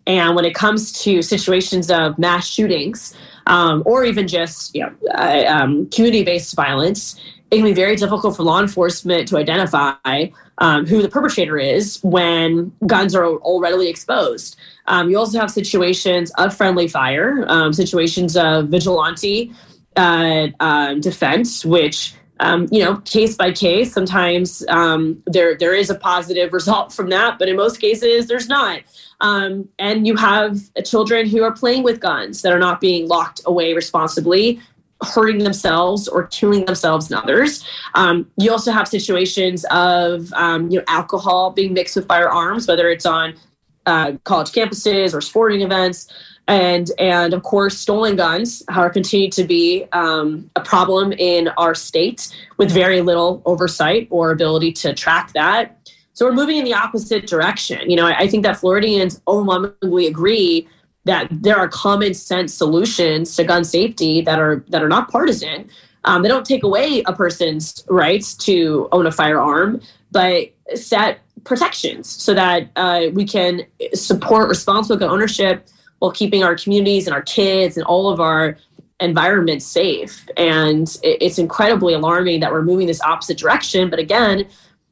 [0.08, 3.16] And when it comes to situations of mass shootings,
[3.48, 7.20] um, or even just you know, uh, um, community-based violence,
[7.52, 10.28] it can be very difficult for law enforcement to identify
[10.58, 14.58] um, who the perpetrator is when guns are all readily exposed.
[14.88, 19.54] Um, you also have situations of friendly fire, um, situations of vigilante
[19.96, 23.94] uh, uh, defense, which um, you know, case by case.
[23.94, 28.48] Sometimes um, there there is a positive result from that, but in most cases, there's
[28.48, 28.82] not.
[29.22, 33.42] Um, and you have children who are playing with guns that are not being locked
[33.46, 34.60] away responsibly
[35.04, 37.66] hurting themselves or killing themselves and others.
[37.96, 42.90] Um, you also have situations of um, you know alcohol being mixed with firearms, whether
[42.90, 43.36] it's on
[43.86, 46.12] uh, college campuses or sporting events.
[46.48, 51.74] And and of course, stolen guns are continued to be um, a problem in our
[51.74, 55.90] state with very little oversight or ability to track that.
[56.14, 57.90] So we're moving in the opposite direction.
[57.90, 60.68] You know, I, I think that Floridians overwhelmingly agree
[61.06, 65.70] that there are common sense solutions to gun safety that are that are not partisan.
[66.04, 72.10] Um, they don't take away a person's rights to own a firearm, but set protections
[72.10, 75.68] so that uh, we can support responsible gun ownership
[76.00, 78.58] while keeping our communities and our kids and all of our
[79.00, 80.28] environment safe.
[80.38, 83.90] And it's incredibly alarming that we're moving this opposite direction.
[83.90, 84.48] But again,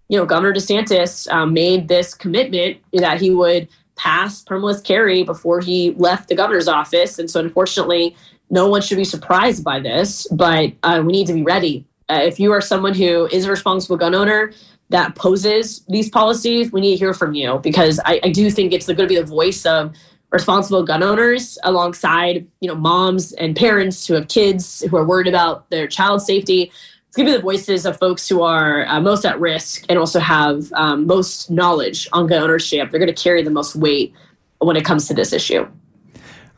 [0.09, 5.59] you know, Governor DeSantis um, made this commitment that he would pass permitless carry before
[5.59, 7.19] he left the governor's office.
[7.19, 8.15] And so, unfortunately,
[8.49, 11.85] no one should be surprised by this, but uh, we need to be ready.
[12.09, 14.51] Uh, if you are someone who is a responsible gun owner
[14.89, 18.73] that poses these policies, we need to hear from you because I, I do think
[18.73, 19.95] it's going to be the voice of
[20.33, 25.27] responsible gun owners alongside you know moms and parents who have kids who are worried
[25.27, 26.71] about their child safety
[27.13, 29.99] it's going to be the voices of folks who are uh, most at risk and
[29.99, 32.89] also have um, most knowledge on gun ownership.
[32.89, 34.15] They're going to carry the most weight
[34.57, 35.67] when it comes to this issue.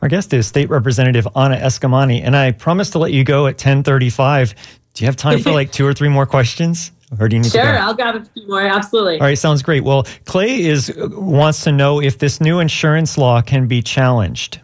[0.00, 3.56] Our guest is State Representative Anna Eskamani, and I promised to let you go at
[3.56, 4.54] 1035.
[4.94, 6.90] Do you have time for like two or three more questions?
[7.20, 8.62] Or do you need sure, to I'll grab a few more.
[8.62, 9.20] Absolutely.
[9.20, 9.84] All right, sounds great.
[9.84, 14.60] Well, Clay is wants to know if this new insurance law can be challenged.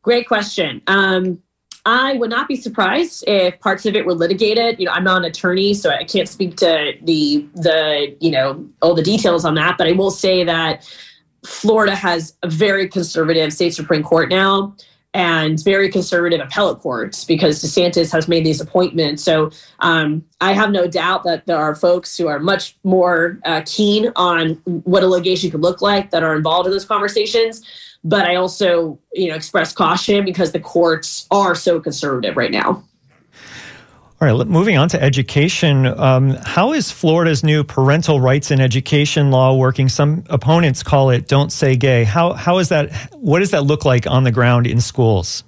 [0.00, 0.80] Great question.
[0.86, 1.42] Um,
[1.88, 4.78] I would not be surprised if parts of it were litigated.
[4.78, 8.66] You know, I'm not an attorney, so I can't speak to the the you know
[8.82, 9.78] all the details on that.
[9.78, 10.86] But I will say that
[11.46, 14.74] Florida has a very conservative state supreme court now
[15.14, 19.24] and very conservative appellate courts because DeSantis has made these appointments.
[19.24, 23.62] So um, I have no doubt that there are folks who are much more uh,
[23.64, 27.64] keen on what a litigation could look like that are involved in those conversations.
[28.04, 32.84] But I also, you know, express caution because the courts are so conservative right now.
[34.20, 35.86] All right, moving on to education.
[35.86, 39.88] Um, how is Florida's new parental rights in education law working?
[39.88, 42.92] Some opponents call it "Don't Say Gay." How how is that?
[43.14, 45.44] What does that look like on the ground in schools?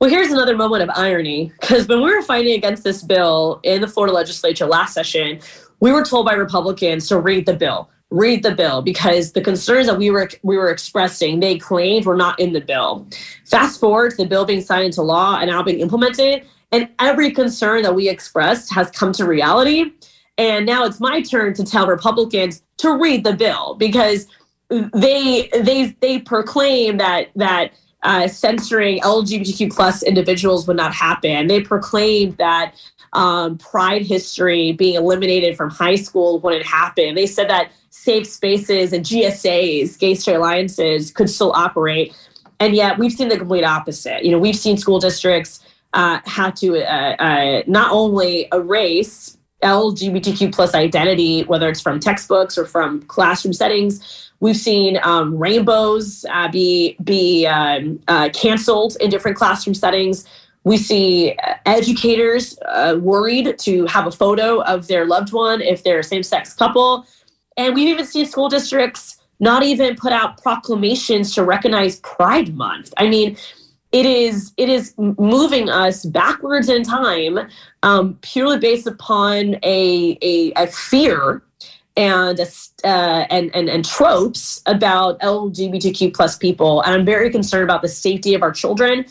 [0.00, 3.82] Well, here's another moment of irony because when we were fighting against this bill in
[3.82, 5.40] the Florida legislature last session,
[5.80, 9.86] we were told by Republicans to read the bill, read the bill because the concerns
[9.86, 13.06] that we were we were expressing, they claimed were not in the bill.
[13.44, 17.30] Fast forward to the bill being signed into law and now being implemented, and every
[17.30, 19.92] concern that we expressed has come to reality.
[20.38, 24.26] And now it's my turn to tell Republicans to read the bill because
[24.68, 27.72] they they they proclaim that that
[28.04, 31.48] uh, censoring LGBTQ plus individuals would not happen.
[31.48, 32.74] They proclaimed that
[33.18, 37.16] um, Pride history being eliminated from high school wouldn't happened.
[37.16, 42.16] They said that safe spaces and GSAs, gay straight alliances, could still operate.
[42.60, 44.24] And yet we've seen the complete opposite.
[44.24, 45.60] You know, we've seen school districts
[45.94, 52.56] uh, had to uh, uh, not only erase LGBTQ plus identity, whether it's from textbooks
[52.56, 54.30] or from classroom settings.
[54.38, 60.24] We've seen um, rainbows uh, be be um, uh, canceled in different classroom settings.
[60.64, 66.00] We see educators uh, worried to have a photo of their loved one if they're
[66.00, 67.06] a same-sex couple,
[67.56, 72.92] and we've even seen school districts not even put out proclamations to recognize Pride Month.
[72.96, 73.36] I mean,
[73.92, 77.38] it is it is moving us backwards in time
[77.82, 81.42] um, purely based upon a a, a fear
[81.96, 82.38] and,
[82.84, 87.88] uh, and and and tropes about LGBTQ plus people, and I'm very concerned about the
[87.88, 89.06] safety of our children.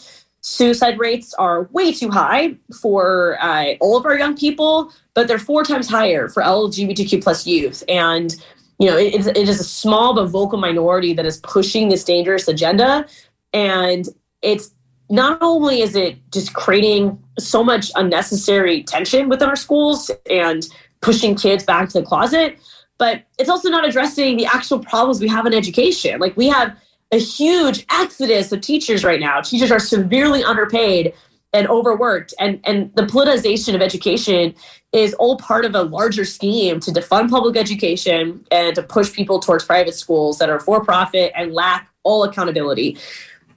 [0.49, 5.37] Suicide rates are way too high for uh, all of our young people, but they're
[5.37, 7.83] four times higher for LGBTQ plus youth.
[7.89, 8.33] And
[8.79, 12.47] you know, it, it is a small but vocal minority that is pushing this dangerous
[12.47, 13.05] agenda.
[13.51, 14.07] And
[14.41, 14.73] it's
[15.09, 20.65] not only is it just creating so much unnecessary tension within our schools and
[21.01, 22.57] pushing kids back to the closet,
[22.97, 26.21] but it's also not addressing the actual problems we have in education.
[26.21, 26.77] Like we have
[27.11, 29.41] a huge exodus of teachers right now.
[29.41, 31.13] Teachers are severely underpaid
[31.53, 34.53] and overworked and and the politicization of education
[34.91, 39.39] is all part of a larger scheme to defund public education and to push people
[39.39, 42.97] towards private schools that are for profit and lack all accountability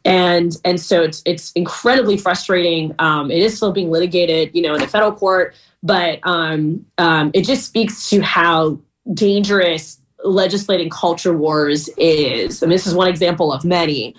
[0.05, 2.95] and and so it's it's incredibly frustrating.
[2.99, 7.31] Um, it is still being litigated, you know, in the federal court, but um, um,
[7.35, 8.81] it just speaks to how
[9.13, 12.63] dangerous legislating culture wars is.
[12.63, 14.15] And this is one example of many.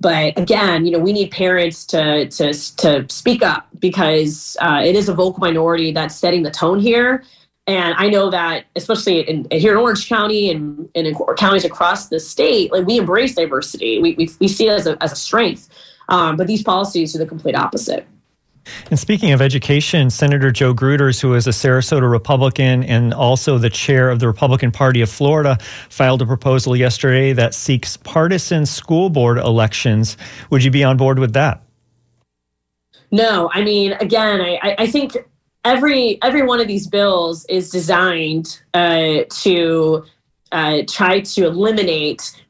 [0.00, 4.96] But again, you know, we need parents to to to speak up because uh, it
[4.96, 7.22] is a vocal minority that's setting the tone here.
[7.66, 12.08] And I know that, especially in, here in Orange County and, and in counties across
[12.08, 14.00] the state, like we embrace diversity.
[14.00, 15.68] We, we, we see it as a, as a strength.
[16.08, 18.06] Um, but these policies are the complete opposite.
[18.90, 23.70] And speaking of education, Senator Joe Gruters, who is a Sarasota Republican and also the
[23.70, 29.10] chair of the Republican Party of Florida, filed a proposal yesterday that seeks partisan school
[29.10, 30.16] board elections.
[30.50, 31.62] Would you be on board with that?
[33.10, 35.16] No, I mean, again, I, I think
[35.64, 40.04] every every one of these bills is designed uh, to
[40.52, 42.40] uh, try to eliminate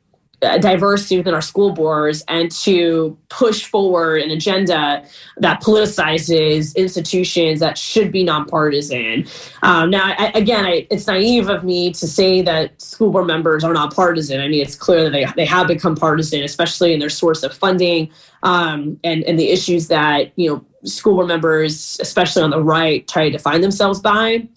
[0.40, 5.04] diversity within our school boards and to push forward an agenda
[5.36, 9.26] that politicizes institutions that should be nonpartisan.
[9.62, 13.64] Um, now, I, again, I, it's naive of me to say that school board members
[13.64, 14.40] are not partisan.
[14.40, 17.54] I mean, it's clear that they, they have become partisan, especially in their source of
[17.54, 18.10] funding
[18.42, 23.06] um, and, and the issues that, you know, school board members, especially on the right,
[23.06, 24.48] try to define themselves by.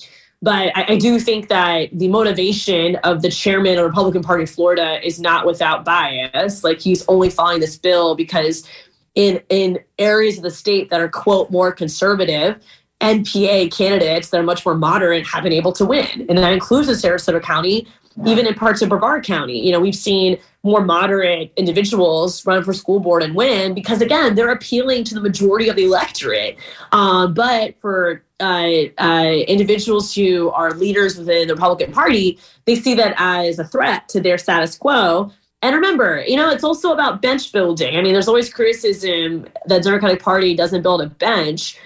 [0.43, 4.43] But I, I, do think that the motivation of the chairman of the Republican Party
[4.43, 6.65] of Florida is not without bias.
[6.65, 8.67] Like he's only following this bill because
[9.15, 12.61] in in areas of the state that are quote more conservative
[12.99, 16.25] NPA candidates that are much more moderate have been able to win.
[16.27, 17.87] And that includes in Sarasota County,
[18.25, 19.65] even in parts of Brevard County.
[19.65, 24.33] You know, we've seen more moderate individuals run for school board and win because, again,
[24.35, 26.57] they're appealing to the majority of the electorate.
[26.93, 32.93] Uh, but for uh, uh, individuals who are leaders within the Republican Party, they see
[32.95, 35.31] that as a threat to their status quo.
[35.61, 37.95] And remember, you know, it's also about bench building.
[37.97, 41.77] I mean, there's always criticism that the Democratic Party doesn't build a bench.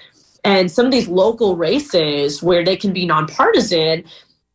[0.44, 4.04] And some of these local races where they can be nonpartisan,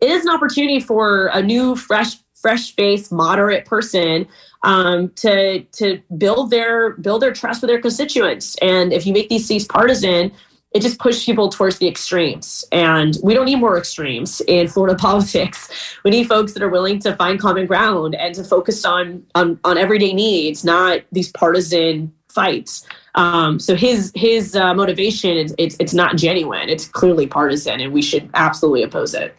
[0.01, 4.28] it is an opportunity for a new, fresh, fresh faced, moderate person
[4.62, 8.56] um, to to build their build their trust with their constituents.
[8.62, 10.32] And if you make these seats partisan,
[10.74, 12.66] it just pushes people towards the extremes.
[12.72, 15.70] And we don't need more extremes in Florida politics.
[16.04, 19.60] We need folks that are willing to find common ground and to focus on on,
[19.64, 22.86] on everyday needs, not these partisan fights.
[23.16, 26.68] Um, so his his uh, motivation is it's it's not genuine.
[26.68, 29.36] It's clearly partisan, and we should absolutely oppose it.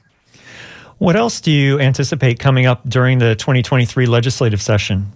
[0.99, 5.13] What else do you anticipate coming up during the 2023 legislative session?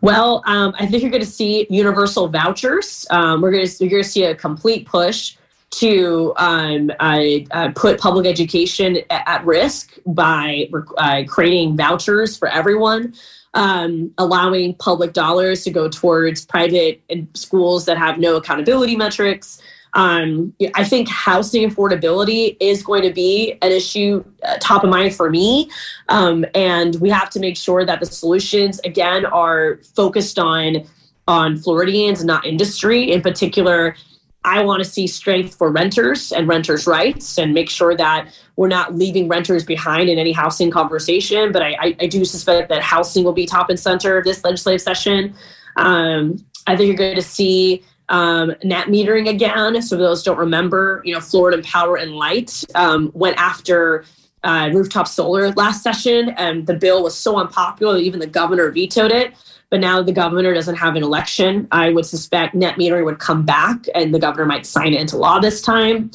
[0.00, 3.06] Well, um, I think you're going to see universal vouchers.
[3.10, 5.36] Um, we're going to you're going to see a complete push
[5.70, 13.14] to um, uh, put public education at risk by uh, creating vouchers for everyone,
[13.54, 17.02] um, allowing public dollars to go towards private
[17.34, 19.60] schools that have no accountability metrics.
[19.96, 25.14] Um, I think housing affordability is going to be an issue uh, top of mind
[25.14, 25.70] for me.
[26.10, 30.86] Um, and we have to make sure that the solutions, again, are focused on,
[31.26, 33.10] on Floridians, not industry.
[33.10, 33.96] In particular,
[34.44, 38.68] I want to see strength for renters and renters' rights and make sure that we're
[38.68, 41.52] not leaving renters behind in any housing conversation.
[41.52, 44.44] But I, I, I do suspect that housing will be top and center of this
[44.44, 45.34] legislative session.
[45.76, 49.80] Um, I think you're going to see um, net metering again.
[49.82, 54.04] So those don't remember, you know, Florida Power and Light um, went after
[54.44, 58.70] uh, rooftop solar last session, and the bill was so unpopular that even the governor
[58.70, 59.34] vetoed it.
[59.70, 61.66] But now the governor doesn't have an election.
[61.72, 65.16] I would suspect net metering would come back, and the governor might sign it into
[65.16, 66.12] law this time.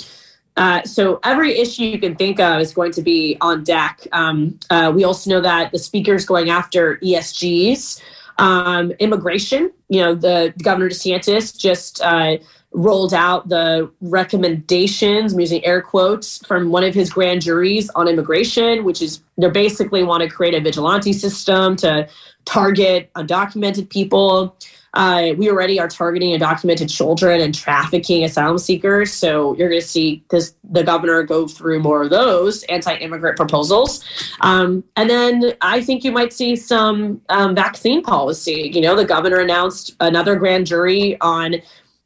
[0.57, 4.05] Uh, so every issue you can think of is going to be on deck.
[4.11, 8.01] Um, uh, we also know that the speaker is going after ESGs.
[8.41, 12.37] Um, immigration, you know, the Governor DeSantis just uh,
[12.71, 18.07] rolled out the recommendations, I'm using air quotes, from one of his grand juries on
[18.07, 22.09] immigration, which is they basically want to create a vigilante system to
[22.45, 24.55] target undocumented people.
[24.93, 29.13] Uh, we already are targeting undocumented children and trafficking asylum seekers.
[29.13, 34.03] So you're going to see this the governor go through more of those anti-immigrant proposals.
[34.41, 38.71] Um, and then I think you might see some um, vaccine policy.
[38.73, 41.55] You know, the governor announced another grand jury on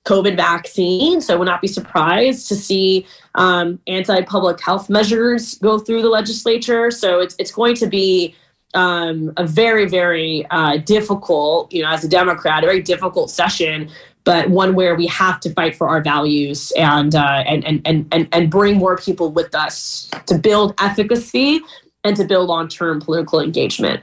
[0.05, 1.19] COVID vaccine.
[1.19, 6.91] So would not be surprised to see um, anti-public health measures go through the legislature.
[6.91, 8.35] So it's it's going to be
[8.75, 13.89] um, a very, very uh, difficult, you know, as a Democrat, a very difficult session,
[14.23, 18.27] but one where we have to fight for our values and, uh, and, and, and,
[18.31, 21.61] and, bring more people with us to build efficacy
[22.03, 24.01] and to build long term political engagement.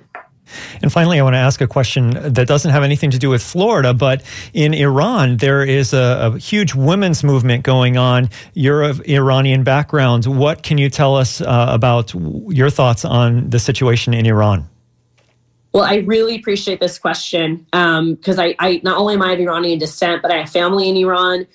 [0.82, 3.42] And finally, I want to ask a question that doesn't have anything to do with
[3.42, 4.22] Florida, but
[4.52, 8.28] in Iran, there is a, a, huge women's movement going on.
[8.54, 10.26] You're of Iranian background.
[10.26, 12.12] What can you tell us uh, about
[12.48, 14.68] your thoughts on the situation in Iran?
[15.72, 19.40] Well, I really appreciate this question because um, I, I not only am I of
[19.40, 21.46] Iranian descent, but I have family in Iran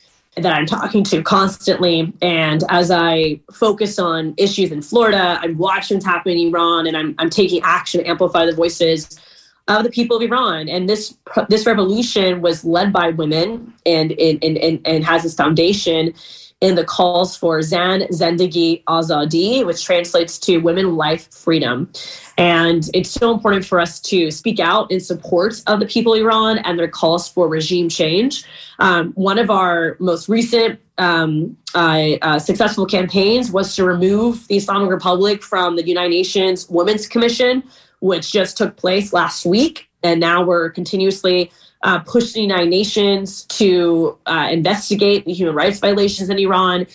[0.41, 2.13] that I'm talking to constantly.
[2.21, 6.95] And as I focus on issues in Florida, I'm watching what's happening in Iran and
[6.95, 9.19] I'm, I'm taking action to amplify the voices
[9.67, 10.69] of the people of Iran.
[10.69, 11.17] And this
[11.49, 16.13] this revolution was led by women and, and, and, and has its foundation
[16.59, 21.91] in the calls for Zan Zendegi Azadi, which translates to women, life, freedom.
[22.37, 26.19] And it's so important for us to speak out in support of the people of
[26.19, 28.43] Iran and their calls for regime change.
[28.79, 34.57] Um, one of our most recent um, uh, uh, successful campaigns was to remove the
[34.57, 37.63] Islamic Republic from the United Nations Women's Commission,
[37.99, 39.87] which just took place last week.
[40.01, 41.51] And now we're continuously
[41.83, 46.87] uh, pushed the United Nations to uh, investigate the human rights violations in Iran.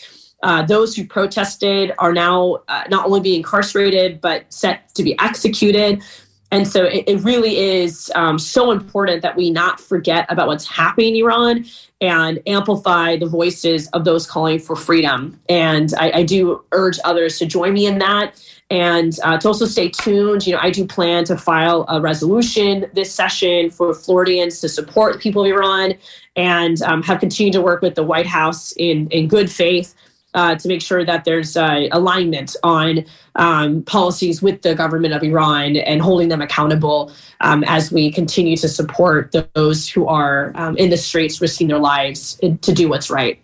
[0.43, 5.17] Uh, those who protested are now uh, not only being incarcerated, but set to be
[5.21, 6.03] executed.
[6.51, 10.67] And so it, it really is um, so important that we not forget about what's
[10.67, 11.65] happening in Iran
[12.03, 15.41] and amplify the voices of those calling for freedom.
[15.49, 18.39] And I, I do urge others to join me in that
[18.73, 20.47] and uh, to also stay tuned.
[20.47, 25.21] You know, I do plan to file a resolution this session for Floridians to support
[25.21, 25.93] people of Iran
[26.37, 29.95] and um, have continued to work with the White House in, in good faith
[30.33, 33.05] uh, to make sure that there's uh, alignment on
[33.37, 37.13] um, policies with the government of Iran and holding them accountable
[37.43, 41.79] um, as we continue to support those who are um, in the streets risking their
[41.79, 43.39] lives to do what's right.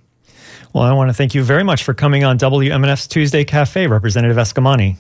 [0.73, 4.39] Well, I want to thank you very much for coming on WMNF's Tuesday Cafe, Representative
[4.39, 4.97] Eskamani.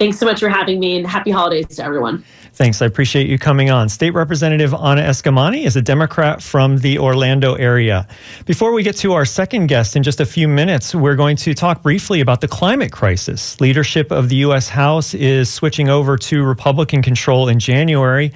[0.00, 2.24] Thanks so much for having me and happy holidays to everyone.
[2.54, 2.82] Thanks.
[2.82, 3.88] I appreciate you coming on.
[3.88, 8.06] State Representative Anna Eskamani is a Democrat from the Orlando area.
[8.44, 11.54] Before we get to our second guest in just a few minutes, we're going to
[11.54, 13.60] talk briefly about the climate crisis.
[13.60, 14.68] Leadership of the U.S.
[14.68, 18.32] House is switching over to Republican control in January.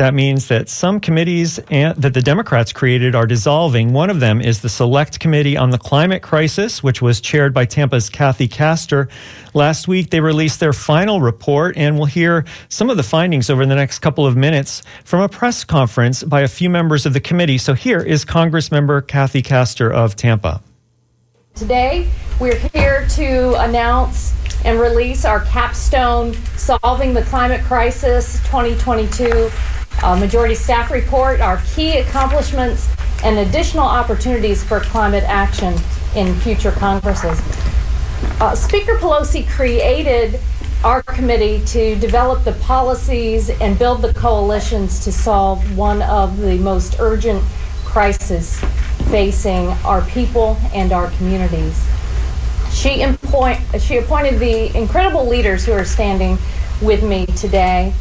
[0.00, 3.92] That means that some committees that the Democrats created are dissolving.
[3.92, 7.66] One of them is the Select Committee on the Climate Crisis, which was chaired by
[7.66, 9.10] Tampa's Kathy Castor.
[9.52, 13.66] Last week, they released their final report, and we'll hear some of the findings over
[13.66, 17.20] the next couple of minutes from a press conference by a few members of the
[17.20, 17.58] committee.
[17.58, 20.62] So here is Congressmember Kathy Castor of Tampa.
[21.54, 22.08] Today,
[22.40, 24.32] we're here to announce
[24.64, 29.50] and release our capstone Solving the Climate Crisis 2022
[30.02, 32.88] uh, Majority Staff Report, our key accomplishments
[33.22, 35.74] and additional opportunities for climate action
[36.16, 37.40] in future Congresses.
[38.40, 40.40] Uh, Speaker Pelosi created
[40.82, 46.56] our committee to develop the policies and build the coalitions to solve one of the
[46.58, 47.42] most urgent
[47.84, 48.58] crises
[49.10, 51.86] facing our people and our communities.
[52.72, 56.38] She, appoint, she appointed the incredible leaders who are standing
[56.80, 57.92] with me today,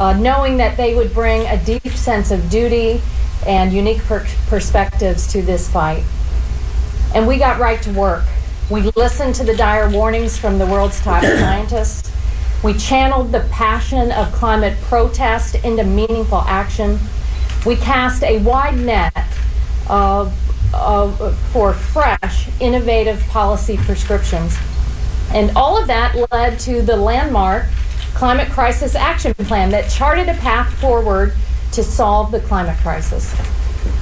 [0.00, 3.02] uh, knowing that they would bring a deep sense of duty
[3.46, 6.02] and unique per- perspectives to this fight.
[7.14, 8.24] And we got right to work.
[8.70, 12.10] We listened to the dire warnings from the world's top scientists.
[12.64, 16.98] We channeled the passion of climate protest into meaningful action.
[17.66, 19.26] We cast a wide net
[19.86, 20.32] of,
[20.72, 24.56] of, for fresh, innovative policy prescriptions.
[25.34, 27.66] And all of that led to the landmark
[28.20, 31.32] Climate Crisis Action Plan that charted a path forward
[31.72, 33.32] to solve the climate crisis.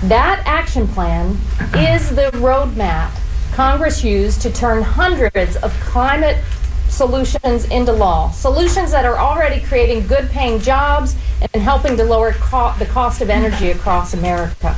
[0.08, 1.38] That action plan
[1.76, 3.12] is the roadmap
[3.52, 6.44] Congress used to turn hundreds of climate
[6.88, 8.32] solutions into law.
[8.32, 11.14] Solutions that are already creating good paying jobs
[11.54, 14.76] and helping to lower co- the cost of energy across America.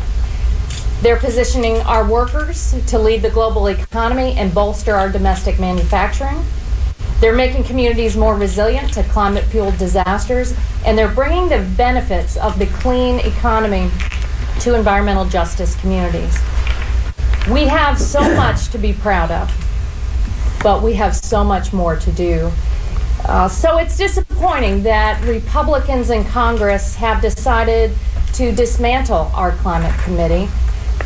[1.00, 6.44] They're positioning our workers to lead the global economy and bolster our domestic manufacturing.
[7.20, 10.54] They're making communities more resilient to climate fueled disasters,
[10.84, 13.90] and they're bringing the benefits of the clean economy
[14.60, 16.38] to environmental justice communities.
[17.50, 19.50] We have so much to be proud of
[20.62, 22.50] but we have so much more to do.
[23.24, 27.92] Uh, so it's disappointing that Republicans in Congress have decided
[28.34, 30.48] to dismantle our climate committee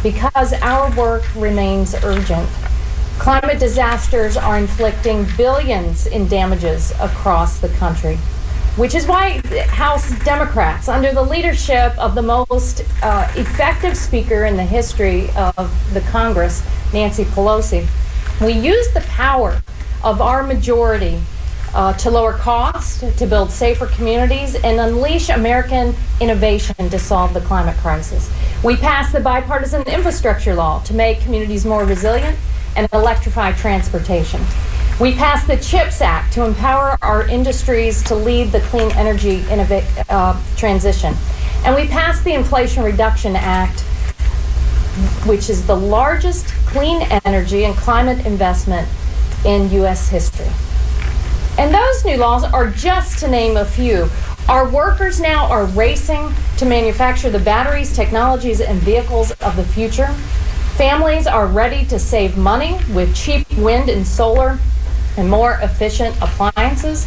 [0.03, 2.49] because our work remains urgent.
[3.19, 8.17] Climate disasters are inflicting billions in damages across the country,
[8.77, 14.57] which is why House Democrats, under the leadership of the most uh, effective speaker in
[14.57, 16.63] the history of the Congress,
[16.93, 17.87] Nancy Pelosi,
[18.41, 19.63] we use the power
[20.03, 21.21] of our majority
[21.73, 27.41] uh, to lower costs, to build safer communities, and unleash American innovation to solve the
[27.43, 28.31] climate crisis.
[28.63, 32.37] We passed the bipartisan infrastructure law to make communities more resilient
[32.77, 34.41] and electrify transportation.
[35.01, 40.05] We passed the CHIPS Act to empower our industries to lead the clean energy innova-
[40.09, 41.15] uh, transition.
[41.65, 43.81] And we passed the Inflation Reduction Act,
[45.27, 48.89] which is the largest clean energy and climate investment
[49.45, 50.09] in U.S.
[50.09, 50.51] history.
[51.59, 54.09] And those new laws are just to name a few.
[54.49, 60.15] Our workers now are racing to manufacture the batteries, technologies, and vehicles of the future.
[60.77, 64.59] Families are ready to save money with cheap wind and solar
[65.17, 67.07] and more efficient appliances.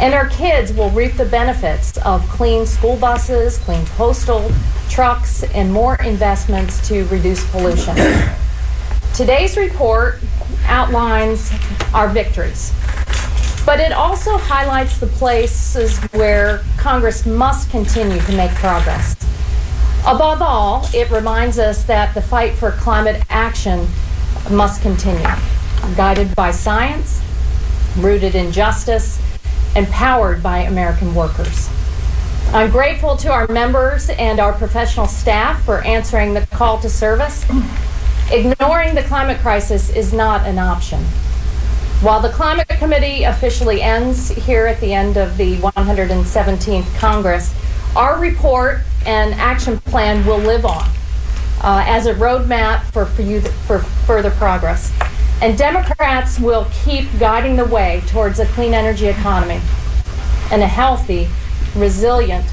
[0.00, 4.50] And our kids will reap the benefits of clean school buses, clean postal
[4.88, 7.94] trucks, and more investments to reduce pollution.
[9.14, 10.20] Today's report
[10.64, 11.52] outlines
[11.92, 12.72] our victories,
[13.66, 19.14] but it also highlights the places where Congress must continue to make progress.
[20.06, 23.86] Above all, it reminds us that the fight for climate action
[24.50, 25.26] must continue,
[25.96, 27.22] guided by science,
[27.98, 29.20] rooted in justice,
[29.74, 31.68] and powered by American workers.
[32.52, 37.44] I'm grateful to our members and our professional staff for answering the call to service
[38.32, 40.98] Ignoring the climate crisis is not an option.
[42.00, 47.54] While the Climate Committee officially ends here at the end of the 117th Congress,
[47.96, 50.88] our report and action plan will live on
[51.62, 54.92] uh, as a roadmap for, for, you, for further progress.
[55.40, 59.60] And Democrats will keep guiding the way towards a clean energy economy
[60.50, 61.28] and a healthy,
[61.76, 62.46] resilient,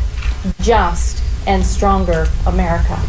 [0.62, 3.00] just, and stronger America.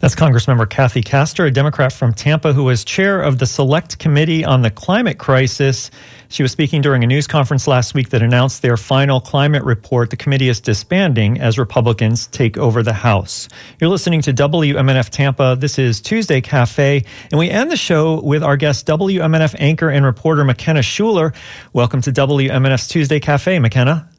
[0.00, 4.44] That's Congressmember Kathy Castor, a Democrat from Tampa who was chair of the Select Committee
[4.44, 5.90] on the Climate Crisis.
[6.30, 10.10] She was speaking during a news conference last week that announced their final climate report.
[10.10, 13.48] The committee is disbanding as Republicans take over the House.
[13.80, 15.56] You're listening to WMNF Tampa.
[15.58, 20.04] This is Tuesday Cafe, and we end the show with our guest, WMNF anchor and
[20.04, 21.34] reporter McKenna Schueler.
[21.72, 24.10] Welcome to WMNF's Tuesday Cafe, McKenna.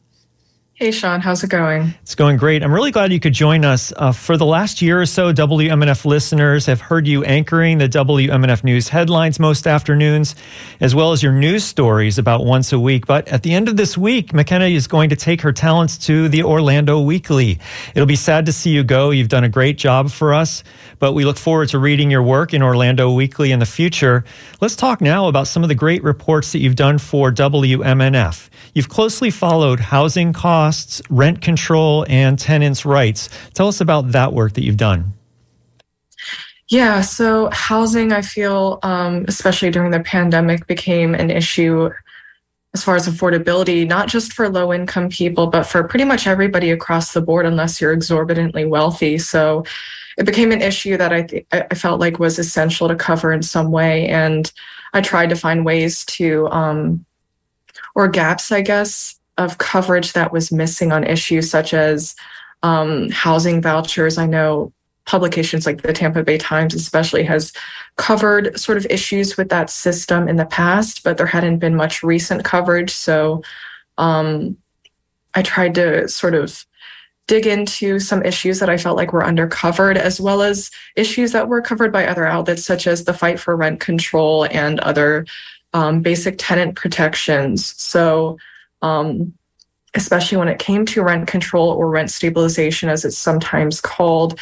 [0.80, 1.94] Hey, Sean, how's it going?
[2.04, 2.64] It's going great.
[2.64, 3.92] I'm really glad you could join us.
[3.98, 8.64] Uh, for the last year or so, WMNF listeners have heard you anchoring the WMNF
[8.64, 10.36] News headlines most afternoons,
[10.80, 13.08] as well as your news stories about once a week.
[13.08, 16.30] But at the end of this week, McKenna is going to take her talents to
[16.30, 17.60] the Orlando Weekly.
[17.94, 19.10] It'll be sad to see you go.
[19.10, 20.64] You've done a great job for us,
[20.98, 24.24] but we look forward to reading your work in Orlando Weekly in the future.
[24.62, 28.48] Let's talk now about some of the great reports that you've done for WMNF.
[28.74, 33.28] You've closely followed housing costs costs, rent control, and tenants' rights.
[33.56, 35.14] Tell us about that work that you've done.
[36.68, 41.90] Yeah, so housing, I feel, um, especially during the pandemic, became an issue
[42.76, 46.70] as far as affordability, not just for low income people, but for pretty much everybody
[46.70, 49.18] across the board, unless you're exorbitantly wealthy.
[49.18, 49.66] So
[50.20, 53.42] it became an issue that I, th- I felt like was essential to cover in
[53.42, 54.08] some way.
[54.08, 54.52] And
[54.94, 57.06] I tried to find ways to, um,
[57.96, 62.16] or gaps, I guess, of coverage that was missing on issues such as
[62.62, 64.18] um, housing vouchers.
[64.18, 64.74] I know
[65.06, 67.54] publications like the Tampa Bay Times, especially, has
[67.96, 72.04] covered sort of issues with that system in the past, but there hadn't been much
[72.04, 72.92] recent coverage.
[72.92, 73.42] So
[73.98, 74.58] um,
[75.34, 76.66] I tried to sort of
[77.28, 81.48] dig into some issues that I felt like were undercovered, as well as issues that
[81.48, 85.26] were covered by other outlets, such as the fight for rent control and other
[85.74, 87.74] um, basic tenant protections.
[87.82, 88.38] So
[88.82, 89.34] um,
[89.96, 94.40] especially when it came to rent control or rent stabilization, as it's sometimes called,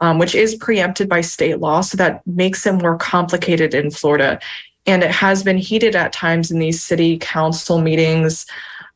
[0.00, 1.80] um, which is preempted by state law.
[1.80, 4.40] So that makes it more complicated in Florida.
[4.86, 8.46] And it has been heated at times in these city council meetings.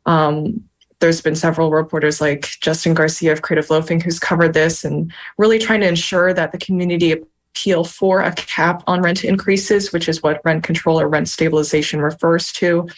[0.07, 0.65] Um,
[1.01, 5.59] there's been several reporters like Justin Garcia of Creative Loafing who's covered this and really
[5.59, 10.23] trying to ensure that the community appeal for a cap on rent increases, which is
[10.23, 12.89] what rent control or rent stabilization refers to,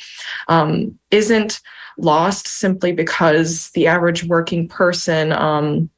[0.49, 1.61] um, isn't
[1.99, 5.88] lost simply because the average working person um,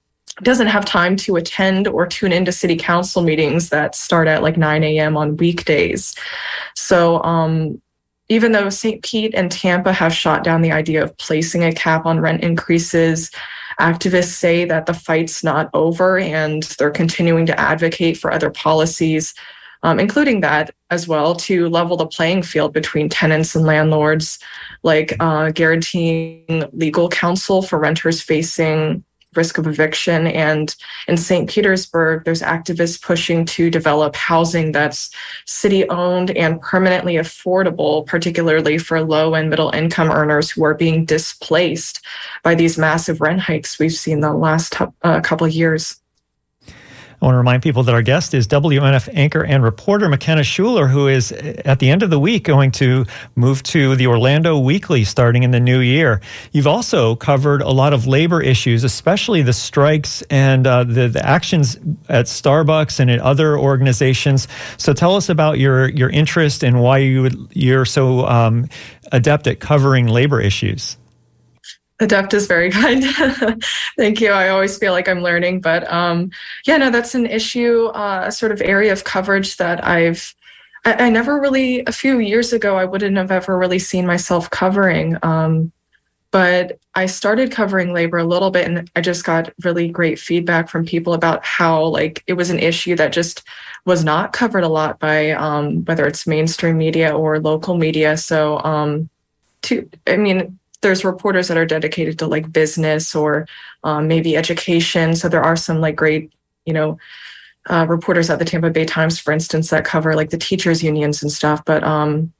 [0.43, 4.57] doesn't have time to attend or tune into city council meetings that start at like
[4.57, 5.17] 9 a.m.
[5.17, 6.15] on weekdays.
[6.75, 7.81] So, um,
[8.29, 9.03] even though St.
[9.05, 13.31] Pete and Tampa have shot down the idea of placing a cap on rent increases,
[13.81, 19.33] activists say that the fight's not over and they're continuing to advocate for other policies,
[19.83, 24.39] um, including that as well, to level the playing field between tenants and landlords
[24.83, 29.05] like uh, guaranteeing legal counsel for renters facing
[29.37, 30.27] risk of eviction.
[30.27, 30.75] And
[31.07, 31.49] in St.
[31.49, 35.11] Petersburg, there's activists pushing to develop housing that's
[35.45, 41.05] city owned and permanently affordable, particularly for low and middle income earners who are being
[41.05, 42.05] displaced
[42.43, 46.01] by these massive rent hikes we've seen the last uh, couple of years.
[47.21, 50.87] I want to remind people that our guest is WMNF anchor and reporter McKenna Schueler,
[50.87, 55.03] who is at the end of the week going to move to the Orlando Weekly
[55.05, 56.21] starting in the new year.
[56.53, 61.27] You've also covered a lot of labor issues, especially the strikes and uh, the, the
[61.27, 61.77] actions
[62.09, 64.47] at Starbucks and at other organizations.
[64.77, 68.69] So tell us about your your interest and why you would, you're so um,
[69.11, 70.99] adept at covering labor issues.
[72.01, 73.05] Adept is very kind.
[73.97, 74.31] Thank you.
[74.31, 76.31] I always feel like I'm learning, but um,
[76.67, 80.35] yeah, no, that's an issue, uh, a sort of area of coverage that I've.
[80.85, 81.85] I, I, never really.
[81.87, 85.17] A few years ago, I wouldn't have ever really seen myself covering.
[85.23, 85.73] Um,
[86.31, 90.69] but I started covering labor a little bit, and I just got really great feedback
[90.69, 93.43] from people about how like it was an issue that just
[93.87, 98.19] was not covered a lot by um, whether it's mainstream media or local media.
[98.19, 99.09] So, um,
[99.63, 103.47] to I mean there's reporters that are dedicated to like business or
[103.85, 105.15] um, maybe education.
[105.15, 106.33] So there are some like great,
[106.65, 106.99] you know,
[107.69, 111.23] uh, reporters at the Tampa Bay Times, for instance, that cover like the teachers unions
[111.23, 111.65] and stuff.
[111.65, 112.33] But um,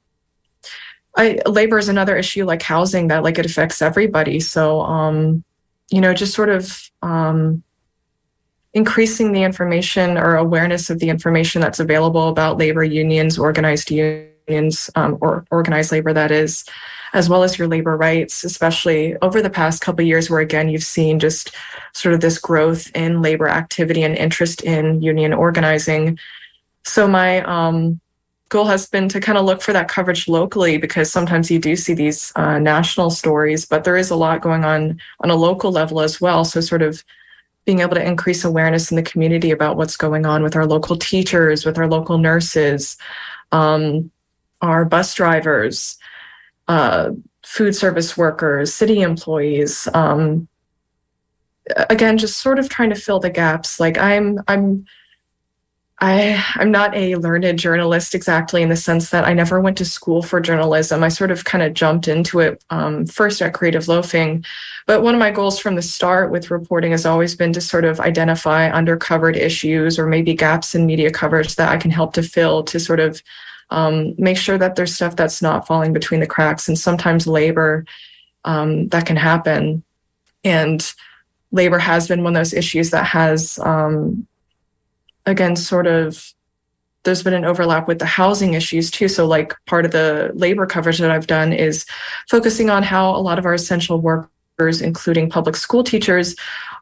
[1.17, 4.39] I, labor is another issue like housing that like it affects everybody.
[4.39, 5.43] So um,
[5.89, 7.63] you know, just sort of um,
[8.73, 14.89] increasing the information or awareness of the information that's available about labor unions, organized unions
[14.95, 16.65] um, or organized labor that is
[17.13, 20.83] as well as your labor rights especially over the past couple years where again you've
[20.83, 21.55] seen just
[21.93, 26.17] sort of this growth in labor activity and interest in union organizing.
[26.83, 27.99] So my um,
[28.49, 31.75] goal has been to kind of look for that coverage locally because sometimes you do
[31.75, 35.71] see these uh, national stories but there is a lot going on on a local
[35.71, 36.45] level as well.
[36.45, 37.03] So sort of
[37.67, 40.95] being able to increase awareness in the community about what's going on with our local
[40.95, 42.95] teachers, with our local nurses,
[43.51, 44.09] um,
[44.61, 45.97] our bus drivers,
[46.67, 47.11] uh,
[47.43, 49.87] food service workers, city employees.
[49.93, 50.47] Um,
[51.89, 53.79] again, just sort of trying to fill the gaps.
[53.79, 54.85] Like I'm, I'm
[55.99, 59.85] I I'm not a learned journalist exactly in the sense that I never went to
[59.85, 61.03] school for journalism.
[61.03, 64.45] I sort of kind of jumped into it um, first at Creative Loafing,
[64.85, 67.83] but one of my goals from the start with reporting has always been to sort
[67.83, 72.21] of identify undercovered issues or maybe gaps in media coverage that I can help to
[72.21, 73.23] fill to sort of
[73.69, 77.85] um, make sure that there's stuff that's not falling between the cracks and sometimes labor
[78.45, 79.83] um, that can happen
[80.43, 80.93] and
[81.51, 84.27] labor has been one of those issues that has um,
[85.25, 86.33] again sort of
[87.07, 89.07] there's been an overlap with the housing issues too.
[89.07, 91.85] So, like part of the labor coverage that I've done is
[92.29, 94.29] focusing on how a lot of our essential workers,
[94.59, 96.35] including public school teachers,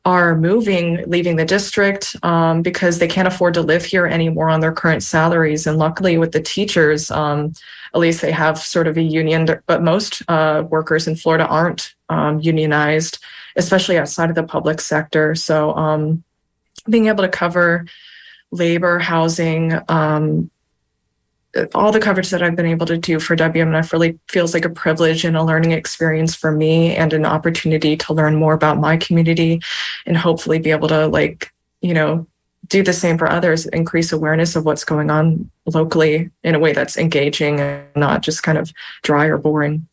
[0.05, 4.59] are moving, leaving the district um, because they can't afford to live here anymore on
[4.59, 5.65] their current salaries.
[5.65, 7.53] And luckily, with the teachers, um,
[7.93, 11.95] at least they have sort of a union, but most uh, workers in Florida aren't
[12.09, 13.17] um, unionized,
[13.55, 15.33] especially outside of the public sector.
[15.33, 16.23] So, um,
[16.87, 17.87] being able to cover
[18.51, 20.51] labor, housing, um,
[21.73, 24.69] all the coverage that I've been able to do for WMNF really feels like a
[24.69, 28.97] privilege and a learning experience for me and an opportunity to learn more about my
[28.97, 29.61] community
[30.05, 32.27] and hopefully be able to like, you know,
[32.67, 36.73] do the same for others, increase awareness of what's going on locally in a way
[36.73, 39.87] that's engaging and not just kind of dry or boring.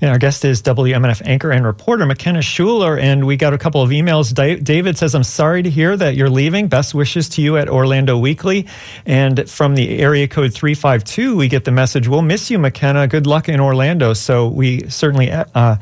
[0.00, 2.98] And our guest is WMNF anchor and reporter McKenna Schueler.
[2.98, 4.32] And we got a couple of emails.
[4.62, 6.68] David says, I'm sorry to hear that you're leaving.
[6.68, 8.66] Best wishes to you at Orlando Weekly.
[9.06, 13.06] And from the area code 352, we get the message, We'll miss you, McKenna.
[13.08, 14.12] Good luck in Orlando.
[14.12, 15.76] So we certainly uh,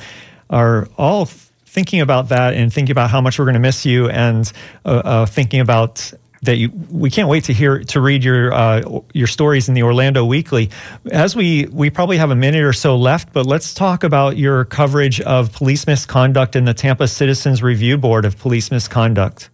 [0.49, 1.27] are all
[1.71, 4.53] thinking about that and thinking about how much we're going to miss you and
[4.85, 6.13] uh, uh, thinking about
[6.43, 9.83] that you we can't wait to hear to read your uh, your stories in the
[9.83, 10.71] Orlando Weekly.
[11.13, 14.65] As we we probably have a minute or so left, but let's talk about your
[14.65, 19.51] coverage of police misconduct in the Tampa Citizens Review Board of Police Misconduct.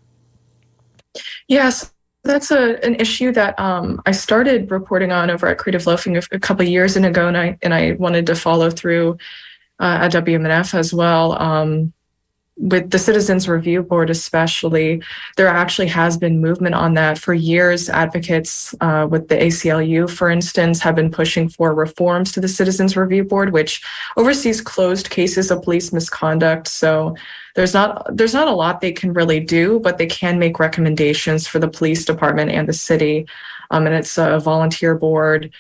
[1.49, 6.17] Yes, that's a, an issue that um, I started reporting on over at Creative Loafing
[6.17, 9.19] a, a couple years ago, and I and I wanted to follow through
[9.81, 11.41] uh, at WMNF as well.
[11.41, 11.93] Um,
[12.59, 15.03] with the Citizens Review Board, especially,
[15.37, 17.91] there actually has been movement on that for years.
[17.91, 22.97] Advocates uh, with the ACLU, for instance, have been pushing for reforms to the Citizens
[22.97, 23.83] Review Board, which
[24.17, 26.67] oversees closed cases of police misconduct.
[26.69, 27.15] So
[27.57, 31.47] there's not there's not a lot they can really do, but they can make recommendations
[31.47, 33.27] for the police department and the city.
[33.71, 35.51] Um, and it's a volunteer board.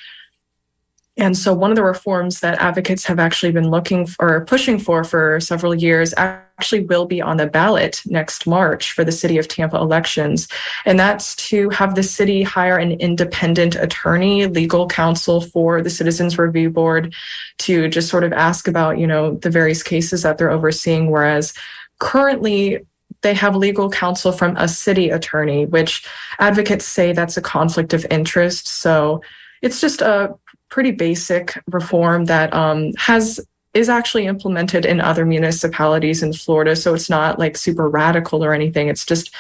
[1.18, 4.78] And so, one of the reforms that advocates have actually been looking for, or pushing
[4.78, 9.38] for for several years actually will be on the ballot next March for the city
[9.38, 10.46] of Tampa elections.
[10.84, 16.38] And that's to have the city hire an independent attorney, legal counsel for the Citizens
[16.38, 17.14] Review Board
[17.58, 21.10] to just sort of ask about, you know, the various cases that they're overseeing.
[21.10, 21.54] Whereas
[21.98, 22.84] currently,
[23.22, 26.06] they have legal counsel from a city attorney, which
[26.38, 28.68] advocates say that's a conflict of interest.
[28.68, 29.22] So
[29.62, 30.34] it's just a
[30.76, 33.40] pretty basic reform that um, has
[33.72, 36.76] is actually implemented in other municipalities in Florida.
[36.76, 38.88] So it's not like super radical or anything.
[38.88, 39.34] It's just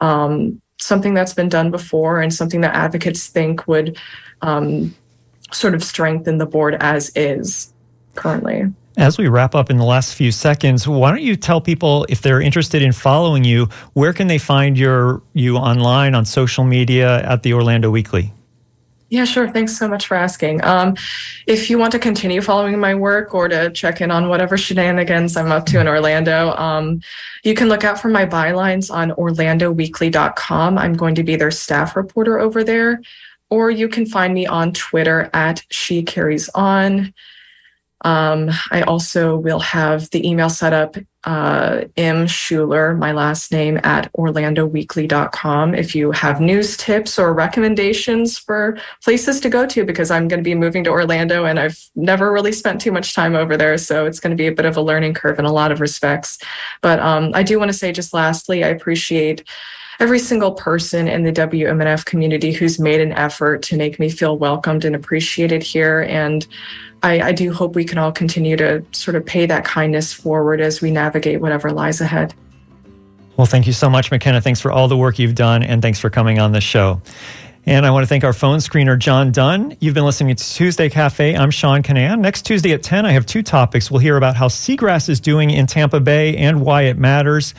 [0.00, 3.98] um, something that's been done before and something that advocates think would
[4.42, 4.94] um,
[5.50, 7.72] sort of strengthen the board as is
[8.14, 8.72] currently.
[8.96, 12.22] As we wrap up in the last few seconds, why don't you tell people if
[12.22, 17.24] they're interested in following you, where can they find your you online on social media
[17.24, 18.32] at the Orlando Weekly?
[19.08, 19.48] Yeah, sure.
[19.48, 20.64] Thanks so much for asking.
[20.64, 20.96] Um,
[21.46, 25.36] if you want to continue following my work or to check in on whatever shenanigans
[25.36, 27.00] I'm up to in Orlando, um,
[27.44, 30.78] you can look out for my bylines on orlandoweekly.com.
[30.78, 33.00] I'm going to be their staff reporter over there.
[33.48, 37.14] Or you can find me on Twitter at She Carries On.
[38.06, 42.26] Um, I also will have the email set up, uh, M.
[42.26, 49.40] Schueler, my last name, at orlandoweekly.com if you have news tips or recommendations for places
[49.40, 52.52] to go to, because I'm going to be moving to Orlando and I've never really
[52.52, 53.76] spent too much time over there.
[53.76, 55.80] So it's going to be a bit of a learning curve in a lot of
[55.80, 56.38] respects.
[56.82, 59.42] But um, I do want to say, just lastly, I appreciate
[60.00, 64.36] every single person in the WMNF community who's made an effort to make me feel
[64.36, 66.02] welcomed and appreciated here.
[66.02, 66.46] And
[67.02, 70.60] I, I do hope we can all continue to sort of pay that kindness forward
[70.60, 72.34] as we navigate whatever lies ahead.
[73.36, 74.40] Well, thank you so much, McKenna.
[74.40, 77.02] Thanks for all the work you've done, and thanks for coming on the show.
[77.68, 79.76] And I want to thank our phone screener, John Dunn.
[79.80, 81.36] You've been listening to Tuesday Cafe.
[81.36, 82.20] I'm Sean Kinane.
[82.20, 83.90] Next Tuesday at 10, I have two topics.
[83.90, 87.54] We'll hear about how seagrass is doing in Tampa Bay and why it matters.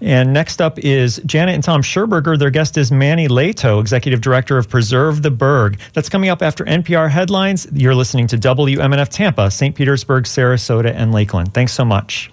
[0.00, 2.38] And next up is Janet and Tom Scherberger.
[2.38, 5.80] Their guest is Manny Leto, Executive Director of Preserve the 'Burg.
[5.92, 7.66] That's coming up after NPR headlines.
[7.72, 9.74] You're listening to WMNF Tampa, St.
[9.74, 11.52] Petersburg, Sarasota, and Lakeland.
[11.52, 12.26] Thanks so much.